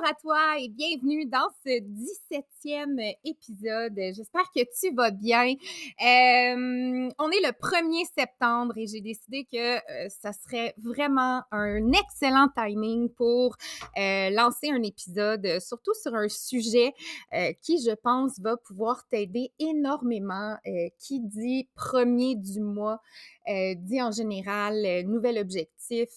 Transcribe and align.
bonjour 0.00 0.10
à 0.10 0.14
toi 0.14 0.58
et 0.58 0.68
bienvenue 0.68 1.26
dans 1.26 1.48
ce 1.64 1.70
17e 1.70 3.14
épisode. 3.24 3.94
J'espère 3.96 4.50
que 4.54 4.60
tu 4.78 4.94
vas 4.94 5.10
bien. 5.10 5.46
Euh, 5.50 7.10
on 7.18 7.30
est 7.30 7.40
le 7.42 7.52
1er 7.52 8.06
septembre 8.14 8.74
et 8.76 8.86
j'ai 8.86 9.00
décidé 9.00 9.46
que 9.50 9.76
euh, 9.76 10.08
ça 10.08 10.32
serait 10.32 10.74
vraiment 10.78 11.42
un 11.50 11.92
excellent 11.92 12.48
timing 12.56 13.10
pour 13.10 13.56
euh, 13.98 14.30
lancer 14.30 14.70
un 14.70 14.82
épisode, 14.82 15.58
surtout 15.60 15.94
sur 15.94 16.14
un 16.14 16.28
sujet 16.28 16.94
euh, 17.34 17.52
qui, 17.62 17.82
je 17.82 17.94
pense, 17.94 18.38
va 18.40 18.56
pouvoir 18.56 19.06
t'aider 19.08 19.52
énormément. 19.58 20.56
Qui 20.98 21.20
dit 21.20 21.68
premier 21.74 22.36
du 22.36 22.60
mois, 22.60 23.00
euh, 23.50 23.74
dit 23.76 24.00
en 24.00 24.12
général 24.12 24.84
euh, 24.86 25.02
nouvel 25.02 25.38
objectif. 25.38 26.08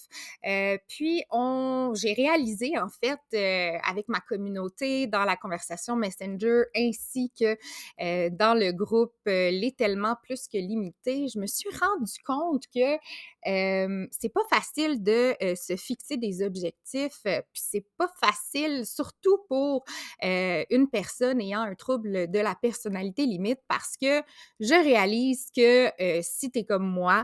Euh, 0.46 0.78
puis, 0.86 1.24
j'ai 1.94 2.12
réalisé, 2.12 2.74
en 2.78 2.88
fait, 2.88 3.80
avec 3.84 4.08
ma 4.08 4.20
communauté, 4.20 5.08
dans 5.08 5.24
la 5.24 5.36
conversation 5.36 5.96
Messenger, 5.96 6.64
ainsi 6.76 7.32
que 7.38 7.56
dans 8.28 8.56
le 8.56 8.70
groupe 8.72 9.14
Les 9.26 9.74
Tellement 9.76 10.16
Plus 10.22 10.46
que 10.46 10.58
Limité, 10.58 11.26
je 11.28 11.38
me 11.38 11.46
suis 11.46 11.68
rendu 11.70 12.12
compte 12.24 12.64
que 12.72 12.98
c'est 14.12 14.28
pas 14.28 14.44
facile 14.48 15.02
de 15.02 15.34
se 15.56 15.76
fixer 15.76 16.16
des 16.16 16.42
objectifs, 16.42 17.22
puis 17.24 17.62
c'est 17.62 17.86
pas 17.98 18.10
facile, 18.20 18.86
surtout 18.86 19.38
pour 19.48 19.84
une 20.22 20.88
personne 20.90 21.40
ayant 21.40 21.62
un 21.62 21.74
trouble 21.74 22.30
de 22.30 22.38
la 22.38 22.54
personnalité 22.54 23.26
limite, 23.26 23.60
parce 23.68 23.96
que 23.96 24.22
je 24.60 24.74
réalise 24.84 25.48
que 25.54 25.90
si 26.22 26.50
tu 26.50 26.60
es 26.60 26.64
comme 26.64 26.86
moi, 26.86 27.23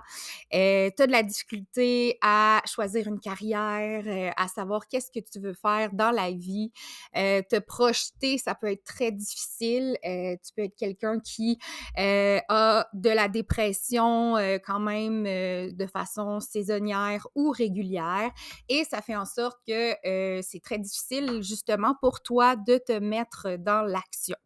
euh, 0.55 0.91
tu 0.97 1.03
as 1.03 1.07
de 1.07 1.13
la 1.13 1.23
difficulté 1.23 2.19
à 2.23 2.63
choisir 2.67 3.07
une 3.07 3.21
carrière, 3.21 4.05
euh, 4.07 4.31
à 4.37 4.49
savoir 4.49 4.89
qu'est-ce 4.89 5.11
que 5.11 5.21
tu 5.21 5.41
veux 5.41 5.55
faire 5.55 5.93
dans 5.93 6.11
la 6.11 6.31
vie, 6.31 6.73
euh, 7.17 7.43
te 7.49 7.59
projeter, 7.59 8.39
ça 8.39 8.55
peut 8.55 8.71
être 8.71 8.85
très 8.85 9.13
difficile. 9.13 9.97
Tu 10.03 10.53
peux 10.57 10.63
être 10.65 10.77
quelqu'un 10.77 11.21
qui 11.21 11.59
a 11.97 12.89
de 12.93 13.11
la 13.11 13.29
dépression 13.29 14.35
quand 14.65 14.81
même 14.81 15.25
de 15.25 15.87
façon 15.87 16.41
saisonnière 16.41 17.27
ou 17.35 17.51
régulière 17.51 18.31
et 18.69 18.85
ça 18.85 19.03
fait 19.03 19.17
en 19.17 19.25
sorte 19.25 19.59
que 19.67 19.95
c'est 20.43 20.63
très 20.63 20.79
difficile 20.79 21.43
justement 21.43 21.95
pour 22.01 22.23
toi 22.23 22.57
de 22.57 22.79
te 22.79 22.99
mettre 22.99 23.57
dans 23.59 23.83
l'action. 23.83 24.37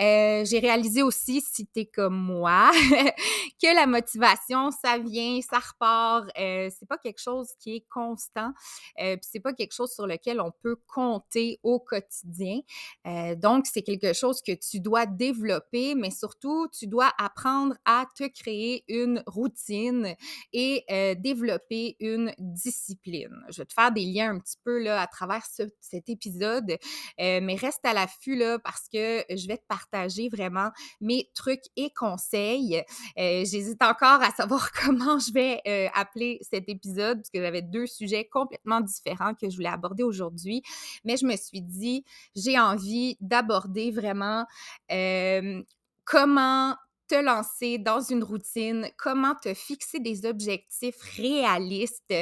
Euh, 0.00 0.44
j'ai 0.46 0.60
réalisé 0.60 1.02
aussi, 1.02 1.42
si 1.42 1.66
tu 1.66 1.80
es 1.80 1.86
comme 1.86 2.16
moi, 2.16 2.70
que 3.62 3.74
la 3.74 3.86
motivation, 3.86 4.70
ça 4.70 4.96
vient, 4.96 5.40
ça 5.42 5.58
repart. 5.58 6.26
Euh, 6.38 6.70
c'est 6.70 6.88
pas 6.88 6.96
quelque 6.96 7.20
chose 7.20 7.48
qui 7.58 7.76
est 7.76 7.84
constant. 7.90 8.52
Euh, 9.00 9.16
puis 9.16 9.28
c'est 9.30 9.40
pas 9.40 9.52
quelque 9.52 9.74
chose 9.74 9.92
sur 9.92 10.06
lequel 10.06 10.40
on 10.40 10.52
peut 10.62 10.76
compter 10.86 11.60
au 11.62 11.78
quotidien. 11.80 12.60
Euh, 13.06 13.34
donc, 13.34 13.66
c'est 13.66 13.82
quelque 13.82 14.14
chose 14.14 14.40
que 14.40 14.52
tu 14.52 14.80
dois 14.80 15.04
développer, 15.04 15.94
mais 15.94 16.10
surtout, 16.10 16.66
tu 16.68 16.86
dois 16.86 17.12
apprendre 17.18 17.74
à 17.84 18.06
te 18.16 18.26
créer 18.26 18.84
une 18.88 19.22
routine 19.26 20.14
et 20.54 20.84
euh, 20.90 21.14
développer 21.14 21.96
une 22.00 22.32
discipline. 22.38 23.36
Je 23.50 23.58
vais 23.60 23.66
te 23.66 23.74
faire 23.74 23.92
des 23.92 24.06
liens 24.06 24.30
un 24.34 24.38
petit 24.38 24.56
peu 24.64 24.82
là, 24.82 25.02
à 25.02 25.06
travers 25.06 25.44
ce- 25.44 25.68
cet 25.80 26.08
épisode, 26.08 26.78
mais 27.18 27.54
reste 27.54 27.84
à 27.84 27.92
l'affût 27.92 28.36
là, 28.36 28.58
parce 28.58 28.88
que 28.88 29.24
je 29.28 29.46
vais 29.46 29.58
te 29.58 29.66
partager 29.68 29.89
vraiment 30.30 30.70
mes 31.00 31.30
trucs 31.34 31.64
et 31.76 31.90
conseils. 31.90 32.82
Euh, 33.18 33.44
J'hésite 33.44 33.82
encore 33.82 34.22
à 34.22 34.30
savoir 34.30 34.72
comment 34.84 35.18
je 35.18 35.32
vais 35.32 35.60
euh, 35.66 35.88
appeler 35.94 36.38
cet 36.42 36.68
épisode, 36.68 37.18
parce 37.18 37.30
que 37.30 37.40
j'avais 37.40 37.62
deux 37.62 37.86
sujets 37.86 38.24
complètement 38.24 38.80
différents 38.80 39.34
que 39.34 39.48
je 39.48 39.56
voulais 39.56 39.68
aborder 39.68 40.02
aujourd'hui. 40.02 40.62
Mais 41.04 41.16
je 41.16 41.26
me 41.26 41.36
suis 41.36 41.62
dit, 41.62 42.04
j'ai 42.34 42.58
envie 42.58 43.16
d'aborder 43.20 43.90
vraiment 43.90 44.46
euh, 44.90 45.62
comment 46.04 46.76
te 47.10 47.16
lancer 47.16 47.78
dans 47.78 48.00
une 48.00 48.22
routine, 48.22 48.88
comment 48.96 49.34
te 49.34 49.52
fixer 49.52 49.98
des 49.98 50.26
objectifs 50.26 51.00
réalistes, 51.16 52.14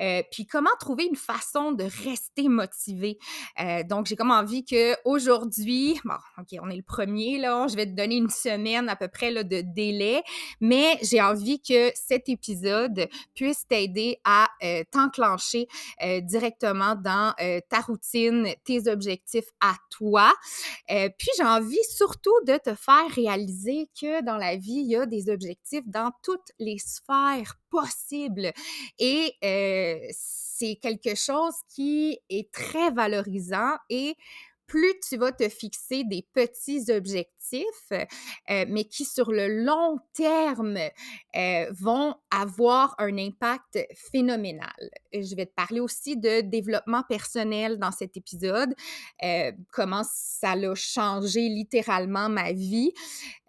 euh, 0.00 0.22
puis 0.30 0.46
comment 0.46 0.68
trouver 0.78 1.06
une 1.06 1.16
façon 1.16 1.72
de 1.72 1.84
rester 2.04 2.48
motivé? 2.48 3.18
Euh, 3.58 3.82
donc, 3.84 4.04
j'ai 4.04 4.16
comme 4.16 4.30
envie 4.30 4.62
que 4.62 4.94
aujourd'hui, 5.06 5.98
bon, 6.04 6.16
ok, 6.38 6.58
on 6.60 6.68
est 6.68 6.76
le 6.76 6.82
premier 6.82 7.38
là, 7.38 7.66
je 7.68 7.76
vais 7.76 7.86
te 7.86 7.92
donner 7.92 8.16
une 8.16 8.28
semaine 8.28 8.90
à 8.90 8.96
peu 8.96 9.08
près 9.08 9.30
là, 9.30 9.44
de 9.44 9.62
délai, 9.62 10.22
mais 10.60 10.98
j'ai 11.00 11.22
envie 11.22 11.62
que 11.62 11.90
cet 11.94 12.28
épisode 12.28 13.08
puisse 13.34 13.66
t'aider 13.66 14.18
à 14.24 14.48
euh, 14.62 14.82
t'enclencher 14.90 15.68
directement 16.22 16.96
dans 16.96 17.34
ta 17.68 17.80
routine, 17.80 18.48
tes 18.64 18.88
objectifs 18.88 19.48
à 19.60 19.74
toi. 19.90 20.32
Puis 20.88 21.28
j'ai 21.36 21.44
envie 21.44 21.82
surtout 21.88 22.34
de 22.46 22.58
te 22.58 22.74
faire 22.74 23.08
réaliser 23.14 23.88
que 23.98 24.22
dans 24.22 24.33
la 24.36 24.56
vie, 24.56 24.80
il 24.80 24.86
y 24.86 24.96
a 24.96 25.06
des 25.06 25.30
objectifs 25.30 25.86
dans 25.86 26.12
toutes 26.22 26.52
les 26.58 26.78
sphères 26.78 27.58
possibles. 27.70 28.52
Et 28.98 29.34
euh, 29.44 29.98
c'est 30.10 30.76
quelque 30.76 31.14
chose 31.14 31.54
qui 31.68 32.18
est 32.28 32.50
très 32.52 32.90
valorisant 32.90 33.76
et 33.90 34.14
plus 34.66 34.94
tu 35.06 35.16
vas 35.16 35.32
te 35.32 35.48
fixer 35.48 36.04
des 36.04 36.26
petits 36.32 36.90
objectifs, 36.90 37.33
euh, 37.92 38.64
mais 38.68 38.84
qui 38.84 39.04
sur 39.04 39.32
le 39.32 39.64
long 39.64 39.98
terme 40.12 40.78
euh, 41.36 41.66
vont 41.72 42.14
avoir 42.30 42.94
un 42.98 43.16
impact 43.18 43.78
phénoménal. 44.12 44.90
Je 45.12 45.34
vais 45.34 45.46
te 45.46 45.54
parler 45.54 45.80
aussi 45.80 46.16
de 46.16 46.40
développement 46.40 47.02
personnel 47.08 47.78
dans 47.78 47.92
cet 47.92 48.16
épisode, 48.16 48.74
euh, 49.22 49.52
comment 49.72 50.02
ça 50.04 50.52
a 50.52 50.74
changé 50.74 51.48
littéralement 51.48 52.28
ma 52.28 52.52
vie, 52.52 52.92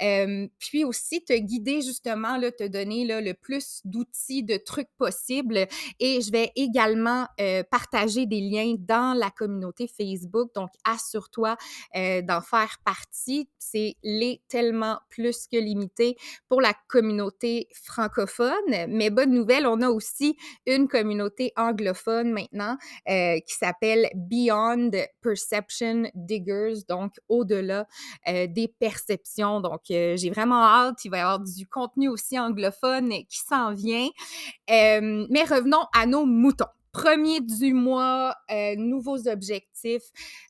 euh, 0.01 0.47
puis 0.59 0.83
aussi 0.83 1.23
te 1.23 1.33
guider 1.33 1.81
justement, 1.81 2.39
te 2.51 2.67
donner 2.67 3.05
le 3.05 3.33
plus 3.33 3.81
d'outils, 3.85 4.43
de 4.43 4.57
trucs 4.57 4.89
possibles. 4.97 5.67
Et 5.99 6.21
je 6.21 6.31
vais 6.31 6.51
également 6.55 7.27
euh, 7.39 7.63
partager 7.63 8.25
des 8.25 8.41
liens 8.41 8.75
dans 8.77 9.17
la 9.17 9.29
communauté 9.29 9.87
Facebook. 9.87 10.49
Donc, 10.55 10.69
assure-toi 10.83 11.57
euh, 11.95 12.21
d'en 12.21 12.41
faire 12.41 12.77
partie. 12.83 13.49
C'est 13.57 13.84
les 14.03 14.41
tellement 14.47 14.99
plus 15.09 15.47
que 15.47 15.57
limité 15.57 16.15
pour 16.49 16.61
la 16.61 16.73
communauté 16.87 17.67
francophone. 17.73 18.87
Mais 18.89 19.09
bonne 19.09 19.31
nouvelle, 19.31 19.67
on 19.67 19.81
a 19.81 19.89
aussi 19.89 20.37
une 20.65 20.87
communauté 20.87 21.51
anglophone 21.55 22.31
maintenant 22.31 22.77
euh, 23.09 23.39
qui 23.39 23.53
s'appelle 23.53 24.09
Beyond 24.15 24.91
Perception 25.21 26.03
Diggers, 26.13 26.83
donc 26.87 27.13
au-delà 27.29 27.87
euh, 28.27 28.47
des 28.47 28.67
perceptions. 28.67 29.61
Donc, 29.61 29.81
euh, 29.91 30.15
j'ai 30.17 30.29
vraiment 30.29 30.63
hâte. 30.63 31.05
Il 31.05 31.09
va 31.09 31.17
y 31.17 31.21
avoir 31.21 31.39
du 31.39 31.67
contenu 31.67 32.09
aussi 32.09 32.39
anglophone 32.39 33.09
qui 33.09 33.39
s'en 33.47 33.73
vient. 33.73 34.09
Mais 34.69 35.43
revenons 35.43 35.85
à 35.93 36.05
nos 36.05 36.25
moutons. 36.25 36.65
Premier 36.91 37.41
du 37.41 37.73
mois, 37.73 38.35
nouveaux 38.77 39.27
objectifs. 39.27 39.74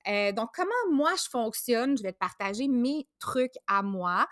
Euh, 0.08 0.32
donc, 0.32 0.50
comment 0.56 0.72
moi 0.92 1.12
je 1.18 1.30
fonctionne? 1.30 1.98
Je 1.98 2.04
vais 2.04 2.14
te 2.14 2.18
partager 2.18 2.68
mes 2.68 3.08
trucs 3.20 3.56
à 3.68 3.82
moi 3.82 4.28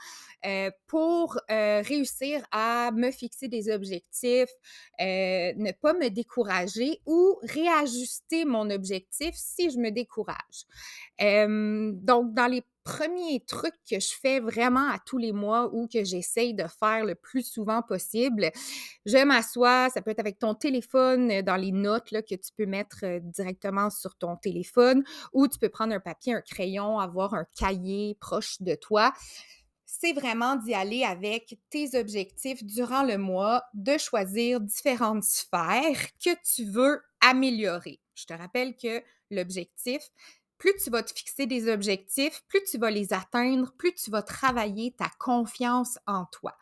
euh, 0.45 0.72
pour 0.88 1.38
euh, 1.50 1.81
réussir 1.81 2.45
à 2.51 2.92
me 2.92 3.12
fixer 3.12 3.48
des 3.48 3.69
objectifs, 3.69 4.51
ne 5.00 5.72
pas 5.74 5.94
me 5.94 6.10
décourager 6.10 7.01
ou 7.06 7.38
réajuster 7.44 8.45
mon 8.45 8.69
objectif 8.69 9.34
si 9.36 9.72
je 9.72 9.78
me 9.78 9.90
décourage. 9.90 10.66
Donc, 11.19 12.34
dans 12.34 12.48
les 12.48 12.63
premiers 12.84 13.40
trucs 13.48 13.75
que 13.90 14.00
je 14.00 14.12
fais 14.22 14.40
vraiment 14.40 14.90
à 14.90 15.00
tous 15.00 15.18
les 15.18 15.31
mois 15.31 15.74
ou 15.74 15.88
que 15.88 16.04
j'essaye 16.04 16.54
de 16.54 16.66
faire 16.68 17.06
le 17.06 17.16
plus 17.16 17.44
souvent 17.44 17.81
possible, 17.81 18.51
je 19.06 19.24
m'assois, 19.24 19.90
ça 19.90 20.01
peut 20.01 20.12
être 20.12 20.19
avec 20.19 20.38
ton 20.38 20.54
téléphone 20.54 21.42
dans 21.42 21.56
les 21.56 21.72
notes 21.72 22.12
là, 22.12 22.22
que 22.22 22.36
tu 22.36 22.51
peux 22.57 22.66
mettre 22.66 23.19
directement 23.22 23.90
sur 23.90 24.16
ton 24.16 24.36
téléphone 24.36 24.82
ou 25.33 25.47
tu 25.47 25.59
peux 25.59 25.69
prendre 25.69 25.94
un 25.94 26.00
papier, 26.00 26.33
un 26.33 26.41
crayon, 26.41 27.00
avoir 27.00 27.33
un 27.33 27.45
cahier 27.56 28.18
proche 28.19 28.62
de 28.62 28.75
toi 28.75 29.13
c'est 30.03 30.13
vraiment 30.13 30.57
d'y 30.57 30.74
aller 30.74 31.03
avec 31.03 31.57
tes 31.69 31.97
objectifs 31.97 32.62
durant 32.63 33.03
le 33.03 33.18
mois, 33.18 33.63
de 33.74 33.97
choisir 33.97 34.59
différentes 34.59 35.24
sphères 35.24 36.07
que 36.21 36.31
tu 36.44 36.65
veux 36.65 37.00
améliorer. 37.21 38.01
Je 38.13 38.25
te 38.25 38.33
rappelle 38.33 38.75
que 38.75 39.01
l'objectif, 39.31 40.01
plus 40.57 40.73
tu 40.83 40.89
vas 40.89 41.03
te 41.03 41.13
fixer 41.13 41.45
des 41.45 41.71
objectifs, 41.71 42.44
plus 42.47 42.61
tu 42.69 42.77
vas 42.77 42.91
les 42.91 43.13
atteindre, 43.13 43.73
plus 43.77 43.94
tu 43.94 44.11
vas 44.11 44.21
travailler 44.21 44.94
ta 44.97 45.09
confiance 45.19 45.97
en 46.07 46.25
toi. 46.25 46.55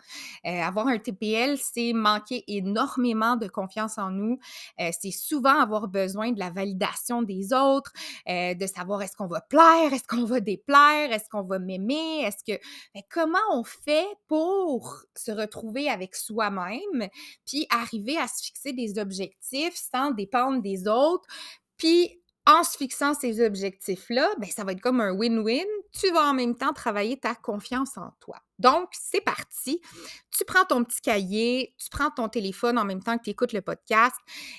Euh, 0.45 0.61
avoir 0.61 0.88
un 0.88 0.97
TPL, 0.97 1.57
c'est 1.57 1.93
manquer 1.93 2.43
énormément 2.47 3.35
de 3.35 3.47
confiance 3.47 3.97
en 3.97 4.11
nous. 4.11 4.39
Euh, 4.79 4.89
c'est 4.99 5.11
souvent 5.11 5.59
avoir 5.59 5.88
besoin 5.88 6.31
de 6.31 6.39
la 6.39 6.49
validation 6.49 7.21
des 7.21 7.53
autres, 7.53 7.91
euh, 8.27 8.53
de 8.53 8.67
savoir 8.67 9.01
est-ce 9.01 9.15
qu'on 9.15 9.27
va 9.27 9.41
plaire, 9.41 9.94
est-ce 9.94 10.07
qu'on 10.07 10.25
va 10.25 10.39
déplaire, 10.39 11.11
est-ce 11.11 11.29
qu'on 11.29 11.44
va 11.44 11.59
m'aimer, 11.59 12.21
est-ce 12.23 12.44
que... 12.44 12.59
Mais 12.95 13.05
comment 13.09 13.37
on 13.51 13.63
fait 13.63 14.07
pour 14.27 15.03
se 15.15 15.31
retrouver 15.31 15.89
avec 15.89 16.15
soi-même, 16.15 17.09
puis 17.45 17.67
arriver 17.69 18.17
à 18.17 18.27
se 18.27 18.44
fixer 18.44 18.73
des 18.73 18.99
objectifs 18.99 19.75
sans 19.75 20.11
dépendre 20.11 20.61
des 20.61 20.87
autres, 20.87 21.27
puis 21.77 22.20
en 22.47 22.63
se 22.63 22.75
fixant 22.75 23.13
ces 23.13 23.43
objectifs-là, 23.45 24.27
ben, 24.39 24.49
ça 24.49 24.63
va 24.63 24.71
être 24.71 24.81
comme 24.81 24.99
un 24.99 25.13
win-win. 25.13 25.65
Tu 25.91 26.09
vas 26.11 26.29
en 26.29 26.33
même 26.33 26.55
temps 26.55 26.73
travailler 26.73 27.19
ta 27.19 27.35
confiance 27.35 27.97
en 27.97 28.11
toi. 28.19 28.38
Donc, 28.57 28.89
c'est 28.93 29.21
parti. 29.21 29.81
Tu 30.35 30.43
prends 30.45 30.65
ton 30.65 30.83
petit 30.83 31.01
cahier, 31.01 31.75
tu 31.77 31.89
prends 31.89 32.09
ton 32.09 32.29
téléphone 32.29 32.77
en 32.79 32.85
même 32.85 33.03
temps 33.03 33.17
que 33.17 33.23
tu 33.23 33.29
écoutes 33.31 33.53
le 33.53 33.61
podcast 33.61 34.15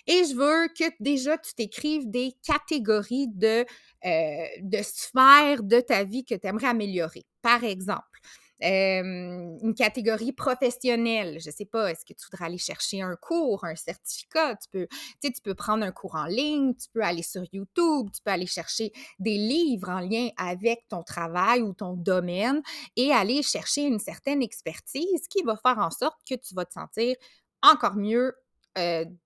et 0.07 0.25
je 0.25 0.35
veux 0.35 0.69
que 0.69 0.93
déjà 1.01 1.39
tu 1.39 1.55
t'écrives 1.55 2.09
des 2.09 2.35
catégories 2.47 3.29
de, 3.29 3.65
euh, 4.05 4.47
de 4.61 4.83
sphères 4.83 5.63
de 5.63 5.81
ta 5.81 6.05
vie 6.05 6.25
que 6.25 6.35
tu 6.35 6.47
aimerais 6.47 6.69
améliorer. 6.69 7.25
Par 7.43 7.65
exemple, 7.65 8.21
une 8.63 9.75
catégorie 9.77 10.33
professionnelle. 10.33 11.41
Je 11.41 11.49
ne 11.49 11.53
sais 11.53 11.65
pas, 11.65 11.91
est-ce 11.91 12.05
que 12.05 12.13
tu 12.13 12.25
voudrais 12.31 12.47
aller 12.47 12.59
chercher 12.59 13.03
un 13.03 13.17
cours, 13.17 13.65
un 13.65 13.75
certificat? 13.75 14.55
Tu 14.57 14.69
peux, 14.71 14.87
tu 15.21 15.43
peux 15.43 15.55
prendre 15.55 15.85
un 15.85 15.91
cours 15.91 16.15
en 16.15 16.27
ligne, 16.27 16.75
tu 16.75 16.89
peux 16.93 17.03
aller 17.03 17.23
sur 17.23 17.43
YouTube, 17.53 18.11
tu 18.15 18.23
peux 18.23 18.31
aller 18.31 18.47
chercher 18.47 18.93
des 19.19 19.37
livres 19.37 19.89
en 19.89 20.01
lien 20.01 20.29
avec 20.37 20.87
ton 20.89 21.03
travail 21.03 21.63
ou 21.63 21.73
ton 21.73 21.95
domaine 21.95 22.63
et 22.95 23.13
aller 23.13 23.43
chercher 23.43 23.83
une 23.83 23.99
certaine 23.99 24.43
expertise 24.43 25.27
qui 25.29 25.43
va 25.43 25.57
faire 25.57 25.79
en 25.79 25.91
sorte 25.91 26.21
que 26.29 26.37
tu 26.37 26.55
vas 26.55 26.65
te 26.65 26.75
sentir 26.75 27.17
encore 27.63 27.97
mieux 27.97 28.35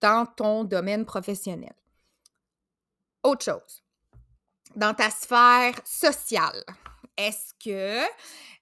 dans 0.01 0.27
ton 0.37 0.65
domaine 0.65 1.05
professionnel. 1.05 1.75
Autre 3.23 3.45
chose, 3.45 3.83
dans 4.75 4.95
ta 4.95 5.11
sphère 5.11 5.75
sociale, 5.85 6.65
est-ce 7.17 7.53
que 7.65 8.05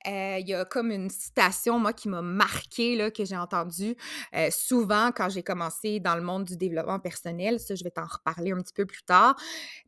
euh, 0.06 0.38
il 0.38 0.48
y 0.48 0.54
a 0.54 0.64
comme 0.64 0.90
une 0.90 1.08
citation, 1.10 1.78
moi, 1.78 1.92
qui 1.92 2.08
m'a 2.08 2.22
marqué, 2.22 2.96
là, 2.96 3.10
que 3.10 3.24
j'ai 3.24 3.36
entendue 3.36 3.96
euh, 4.34 4.50
souvent 4.50 5.10
quand 5.12 5.28
j'ai 5.28 5.42
commencé 5.42 6.00
dans 6.00 6.14
le 6.14 6.22
monde 6.22 6.44
du 6.44 6.56
développement 6.56 7.00
personnel. 7.00 7.58
Ça, 7.58 7.74
je 7.74 7.84
vais 7.84 7.90
t'en 7.90 8.06
reparler 8.06 8.52
un 8.52 8.60
petit 8.60 8.74
peu 8.74 8.86
plus 8.86 9.02
tard. 9.02 9.36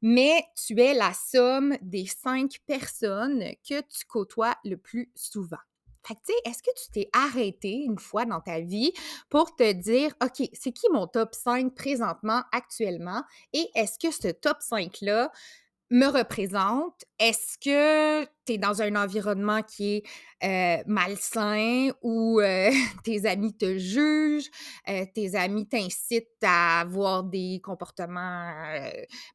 Mais 0.03 0.43
tu 0.67 0.81
es 0.81 0.95
la 0.95 1.13
somme 1.13 1.77
des 1.83 2.07
cinq 2.07 2.59
personnes 2.67 3.45
que 3.69 3.81
tu 3.81 4.07
côtoies 4.07 4.55
le 4.65 4.77
plus 4.77 5.11
souvent. 5.15 5.59
Fait 6.07 6.15
que, 6.15 6.21
tu 6.21 6.33
sais, 6.33 6.51
est-ce 6.51 6.63
que 6.63 6.71
tu 6.77 6.91
t'es 6.93 7.11
arrêté 7.13 7.83
une 7.85 7.99
fois 7.99 8.25
dans 8.25 8.41
ta 8.41 8.61
vie 8.61 8.93
pour 9.29 9.57
te 9.57 9.73
dire, 9.73 10.15
OK, 10.23 10.49
c'est 10.53 10.71
qui 10.71 10.89
mon 10.93 11.09
top 11.09 11.35
5 11.35 11.75
présentement, 11.75 12.43
actuellement? 12.53 13.25
Et 13.53 13.69
est-ce 13.75 13.99
que 13.99 14.15
ce 14.15 14.29
top 14.29 14.59
5-là, 14.59 15.33
me 15.91 16.07
représente? 16.07 17.05
Est-ce 17.19 17.59
que 17.59 18.25
tu 18.45 18.55
es 18.55 18.59
dans 18.59 18.83
un 18.83 18.97
environnement 18.97 19.63
qui 19.63 20.03
est 20.41 20.83
malsain 20.87 21.91
euh, 22.05 22.71
tes 23.05 23.27
amis 23.27 23.57
te 23.57 23.79
jugent, 23.79 24.51
tes 25.15 25.35
amis 25.35 25.67
t'incitent 25.67 26.43
à 26.43 26.81
avoir 26.81 27.25
des 27.25 27.61
comportements 27.63 28.53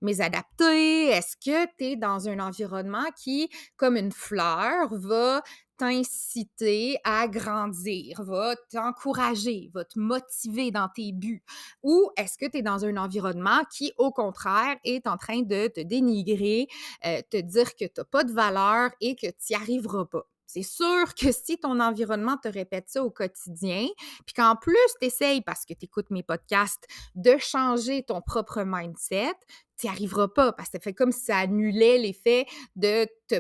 mésadaptés? 0.02 1.08
Est-ce 1.08 1.36
que 1.38 1.66
tu 1.78 1.86
es 1.86 1.96
dans 1.96 2.28
un 2.28 2.40
environnement 2.40 3.10
qui, 3.16 3.50
comme 3.78 3.98
une 3.98 4.12
fleur, 4.12 4.90
va 4.92 5.42
t'inciter 5.82 7.00
à 7.04 7.28
grandir, 7.28 8.22
va 8.22 8.56
t'encourager, 8.70 9.72
va 9.74 9.84
te 9.84 9.98
motiver 9.98 10.70
dans 10.70 10.88
tes 10.88 11.12
buts? 11.12 11.44
Ou 11.82 12.12
est-ce 12.18 12.38
que 12.38 12.46
tu 12.46 12.60
es 12.60 12.62
dans 12.62 12.86
un 12.86 12.98
environnement 12.98 13.64
qui, 13.72 13.92
au 13.98 14.12
contraire, 14.12 14.78
est 14.84 15.08
en 15.08 15.18
train 15.18 15.42
de 15.42 15.70
te 15.70 15.82
dénigrer, 15.82 16.68
euh, 17.08 17.24
te 17.32 17.38
dire 17.38 17.76
que 17.76 17.86
tu 17.86 17.94
n'as 17.98 18.04
pas 18.04 18.24
de 18.24 18.32
valeur 18.32 18.92
et 19.02 19.16
que 19.16 19.26
tu 19.26 19.34
n'y 19.50 19.56
arriveras 19.56 20.06
pas? 20.06 20.28
C'est 20.46 20.62
sûr 20.62 21.16
que 21.16 21.32
si 21.32 21.58
ton 21.58 21.80
environnement 21.80 22.38
te 22.38 22.48
répète 22.48 22.90
ça 22.90 23.04
au 23.04 23.10
quotidien, 23.10 23.88
puis 24.28 24.36
qu'en 24.36 24.56
plus 24.56 24.78
tu 25.00 25.08
essayes, 25.08 25.42
parce 25.42 25.66
que 25.66 25.74
tu 25.74 25.86
écoutes 25.86 26.12
mes 26.12 26.22
podcasts, 26.22 26.86
de 27.16 27.38
changer 27.40 28.04
ton 28.04 28.22
propre 28.22 28.62
mindset, 28.64 29.34
tu 29.80 29.88
n'y 29.88 29.94
arriveras 29.94 30.28
pas 30.28 30.52
parce 30.52 30.70
que 30.70 30.78
ça 30.78 30.80
fait 30.80 30.94
comme 30.94 31.12
si 31.12 31.22
ça 31.22 31.38
annulait 31.38 31.98
l'effet 31.98 32.46
de 32.76 33.08
te 33.28 33.40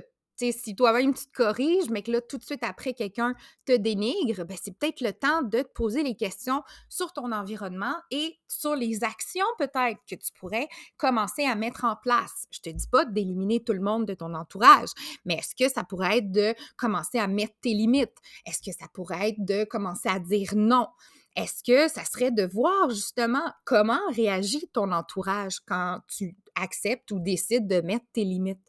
si 0.52 0.76
toi-même 0.76 1.14
tu 1.14 1.26
te 1.26 1.32
corriges, 1.32 1.90
mais 1.92 2.02
que 2.02 2.12
là, 2.12 2.22
tout 2.22 2.38
de 2.38 2.44
suite 2.44 2.64
après, 2.64 2.94
quelqu'un 2.94 3.36
te 3.66 3.76
dénigre, 3.76 4.44
ben, 4.46 4.58
c'est 4.62 4.76
peut-être 4.76 5.02
le 5.02 5.14
temps 5.14 5.44
de 5.44 5.62
te 5.62 5.72
poser 5.74 6.02
les 6.02 6.16
questions 6.16 6.64
sur 6.90 7.14
ton 7.14 7.32
environnement 7.32 7.96
et 8.10 8.40
sur 8.48 8.76
les 8.76 9.04
actions 9.04 9.46
peut-être 9.60 10.00
que 10.10 10.16
tu 10.16 10.32
pourrais 10.34 10.68
commencer 10.98 11.46
à 11.46 11.56
mettre 11.56 11.86
en 11.86 11.96
place. 11.96 12.48
Je 12.50 12.60
te 12.60 12.70
dis 12.70 12.88
pas 12.88 13.06
d'éliminer 13.06 13.64
tout 13.64 13.74
le 13.74 13.82
monde 13.82 14.06
de 14.06 14.14
ton 14.14 14.34
entourage, 14.34 14.90
mais 15.26 15.36
est-ce 15.36 15.56
que 15.56 15.72
ça 15.72 15.84
pourrait 15.84 16.18
être 16.18 16.32
de 16.32 16.56
commencer 16.78 17.20
à 17.20 17.28
mettre 17.28 17.54
tes 17.62 17.74
limites? 17.74 18.18
Est-ce 18.46 18.62
que 18.62 18.76
ça 18.76 18.88
pourrait 18.94 19.30
être 19.30 19.46
de 19.46 19.64
commencer 19.66 20.10
à 20.10 20.20
dire 20.20 20.54
non? 20.56 20.88
Est-ce 21.36 21.64
que 21.64 21.88
ça 21.88 22.04
serait 22.04 22.32
de 22.32 22.44
voir 22.44 22.90
justement 22.90 23.54
comment 23.64 24.02
réagit 24.14 24.68
ton 24.74 24.92
entourage 24.92 25.62
quand 25.62 26.00
tu 26.08 26.36
acceptes 26.56 27.12
ou 27.12 27.20
décides 27.20 27.68
de 27.68 27.82
mettre 27.82 28.06
tes 28.14 28.24
limites? 28.24 28.60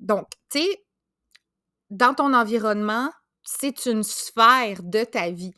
donc, 0.00 0.28
tu 0.50 0.60
sais, 0.60 0.84
dans 1.90 2.14
ton 2.14 2.32
environnement, 2.34 3.10
c'est 3.44 3.86
une 3.86 4.02
sphère 4.02 4.82
de 4.82 5.04
ta 5.04 5.30
vie. 5.30 5.54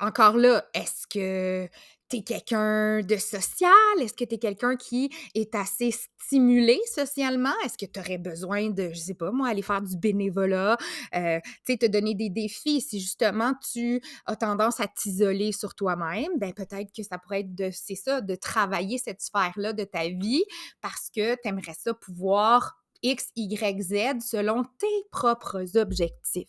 Encore 0.00 0.36
là, 0.36 0.64
est-ce 0.74 1.06
que 1.06 1.68
tu 2.08 2.22
quelqu'un 2.22 3.00
de 3.00 3.16
social? 3.16 3.70
Est-ce 4.00 4.14
que 4.14 4.24
tu 4.24 4.34
es 4.34 4.38
quelqu'un 4.38 4.76
qui 4.76 5.10
est 5.34 5.54
assez 5.54 5.90
stimulé 5.90 6.80
socialement? 6.92 7.52
Est-ce 7.64 7.78
que 7.78 7.90
tu 7.90 8.18
besoin 8.18 8.70
de, 8.70 8.90
je 8.92 8.98
sais 8.98 9.14
pas 9.14 9.30
moi, 9.30 9.48
aller 9.48 9.62
faire 9.62 9.82
du 9.82 9.96
bénévolat, 9.96 10.76
euh, 11.14 11.40
tu 11.66 11.72
sais, 11.72 11.76
te 11.76 11.86
donner 11.86 12.14
des 12.14 12.30
défis? 12.30 12.80
Si 12.80 13.00
justement 13.00 13.52
tu 13.72 14.00
as 14.26 14.36
tendance 14.36 14.80
à 14.80 14.86
t'isoler 14.86 15.52
sur 15.52 15.74
toi-même, 15.74 16.38
ben 16.38 16.52
peut-être 16.52 16.90
que 16.96 17.02
ça 17.02 17.18
pourrait 17.18 17.40
être 17.40 17.54
de, 17.54 17.70
c'est 17.72 17.94
ça, 17.94 18.20
de 18.20 18.34
travailler 18.34 18.98
cette 18.98 19.20
sphère-là 19.20 19.72
de 19.72 19.84
ta 19.84 20.08
vie 20.08 20.44
parce 20.80 21.10
que 21.14 21.34
tu 21.34 21.48
aimerais 21.48 21.74
ça 21.78 21.94
pouvoir 21.94 22.77
X, 23.02 23.30
Y, 23.36 23.82
Z 23.82 24.26
selon 24.26 24.64
tes 24.78 24.86
propres 25.10 25.76
objectifs. 25.76 26.48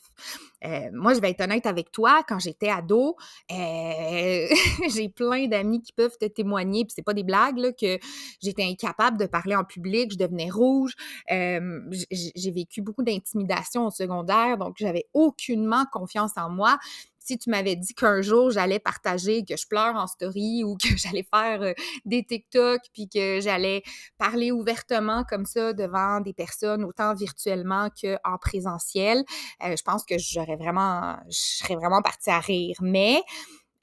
Euh, 0.65 0.89
moi, 0.93 1.13
je 1.13 1.21
vais 1.21 1.29
être 1.29 1.41
honnête 1.41 1.65
avec 1.65 1.91
toi, 1.91 2.21
quand 2.27 2.39
j'étais 2.39 2.69
ado, 2.69 3.15
euh, 3.51 4.47
j'ai 4.93 5.09
plein 5.09 5.47
d'amis 5.47 5.81
qui 5.81 5.93
peuvent 5.93 6.17
te 6.19 6.25
témoigner, 6.25 6.83
puis 6.83 6.93
c'est 6.95 7.03
pas 7.03 7.13
des 7.13 7.23
blagues, 7.23 7.75
que 7.79 7.97
j'étais 8.41 8.63
incapable 8.63 9.17
de 9.17 9.25
parler 9.25 9.55
en 9.55 9.63
public, 9.63 10.11
je 10.11 10.17
devenais 10.17 10.49
rouge, 10.49 10.93
euh, 11.31 11.81
j'ai 12.11 12.51
vécu 12.51 12.81
beaucoup 12.81 13.03
d'intimidation 13.03 13.87
au 13.87 13.91
secondaire, 13.91 14.57
donc 14.57 14.75
j'avais 14.77 15.05
aucunement 15.13 15.85
confiance 15.91 16.33
en 16.37 16.49
moi 16.49 16.77
si 17.19 17.37
tu 17.37 17.49
m'avais 17.49 17.75
dit 17.75 17.93
qu'un 17.93 18.21
jour 18.21 18.51
j'allais 18.51 18.79
partager, 18.79 19.43
que 19.43 19.55
je 19.57 19.67
pleure 19.67 19.95
en 19.95 20.07
story 20.07 20.63
ou 20.65 20.77
que 20.77 20.95
j'allais 20.97 21.27
faire 21.33 21.61
euh, 21.61 21.73
des 22.05 22.23
TikTok, 22.23 22.81
puis 22.93 23.07
que 23.07 23.39
j'allais 23.41 23.83
parler 24.17 24.51
ouvertement 24.51 25.23
comme 25.23 25.45
ça 25.45 25.73
devant 25.73 26.21
des 26.21 26.33
personnes, 26.33 26.83
autant 26.83 27.13
virtuellement 27.13 27.89
qu'en 28.01 28.37
présentiel, 28.39 29.23
euh, 29.63 29.75
je 29.75 29.83
pense 29.83 30.03
que 30.03 30.15
j'aurais 30.17 30.55
vraiment, 30.55 31.17
je 31.29 31.73
vraiment 31.75 32.01
partie 32.01 32.29
à 32.29 32.39
rire. 32.39 32.77
Mais 32.81 33.21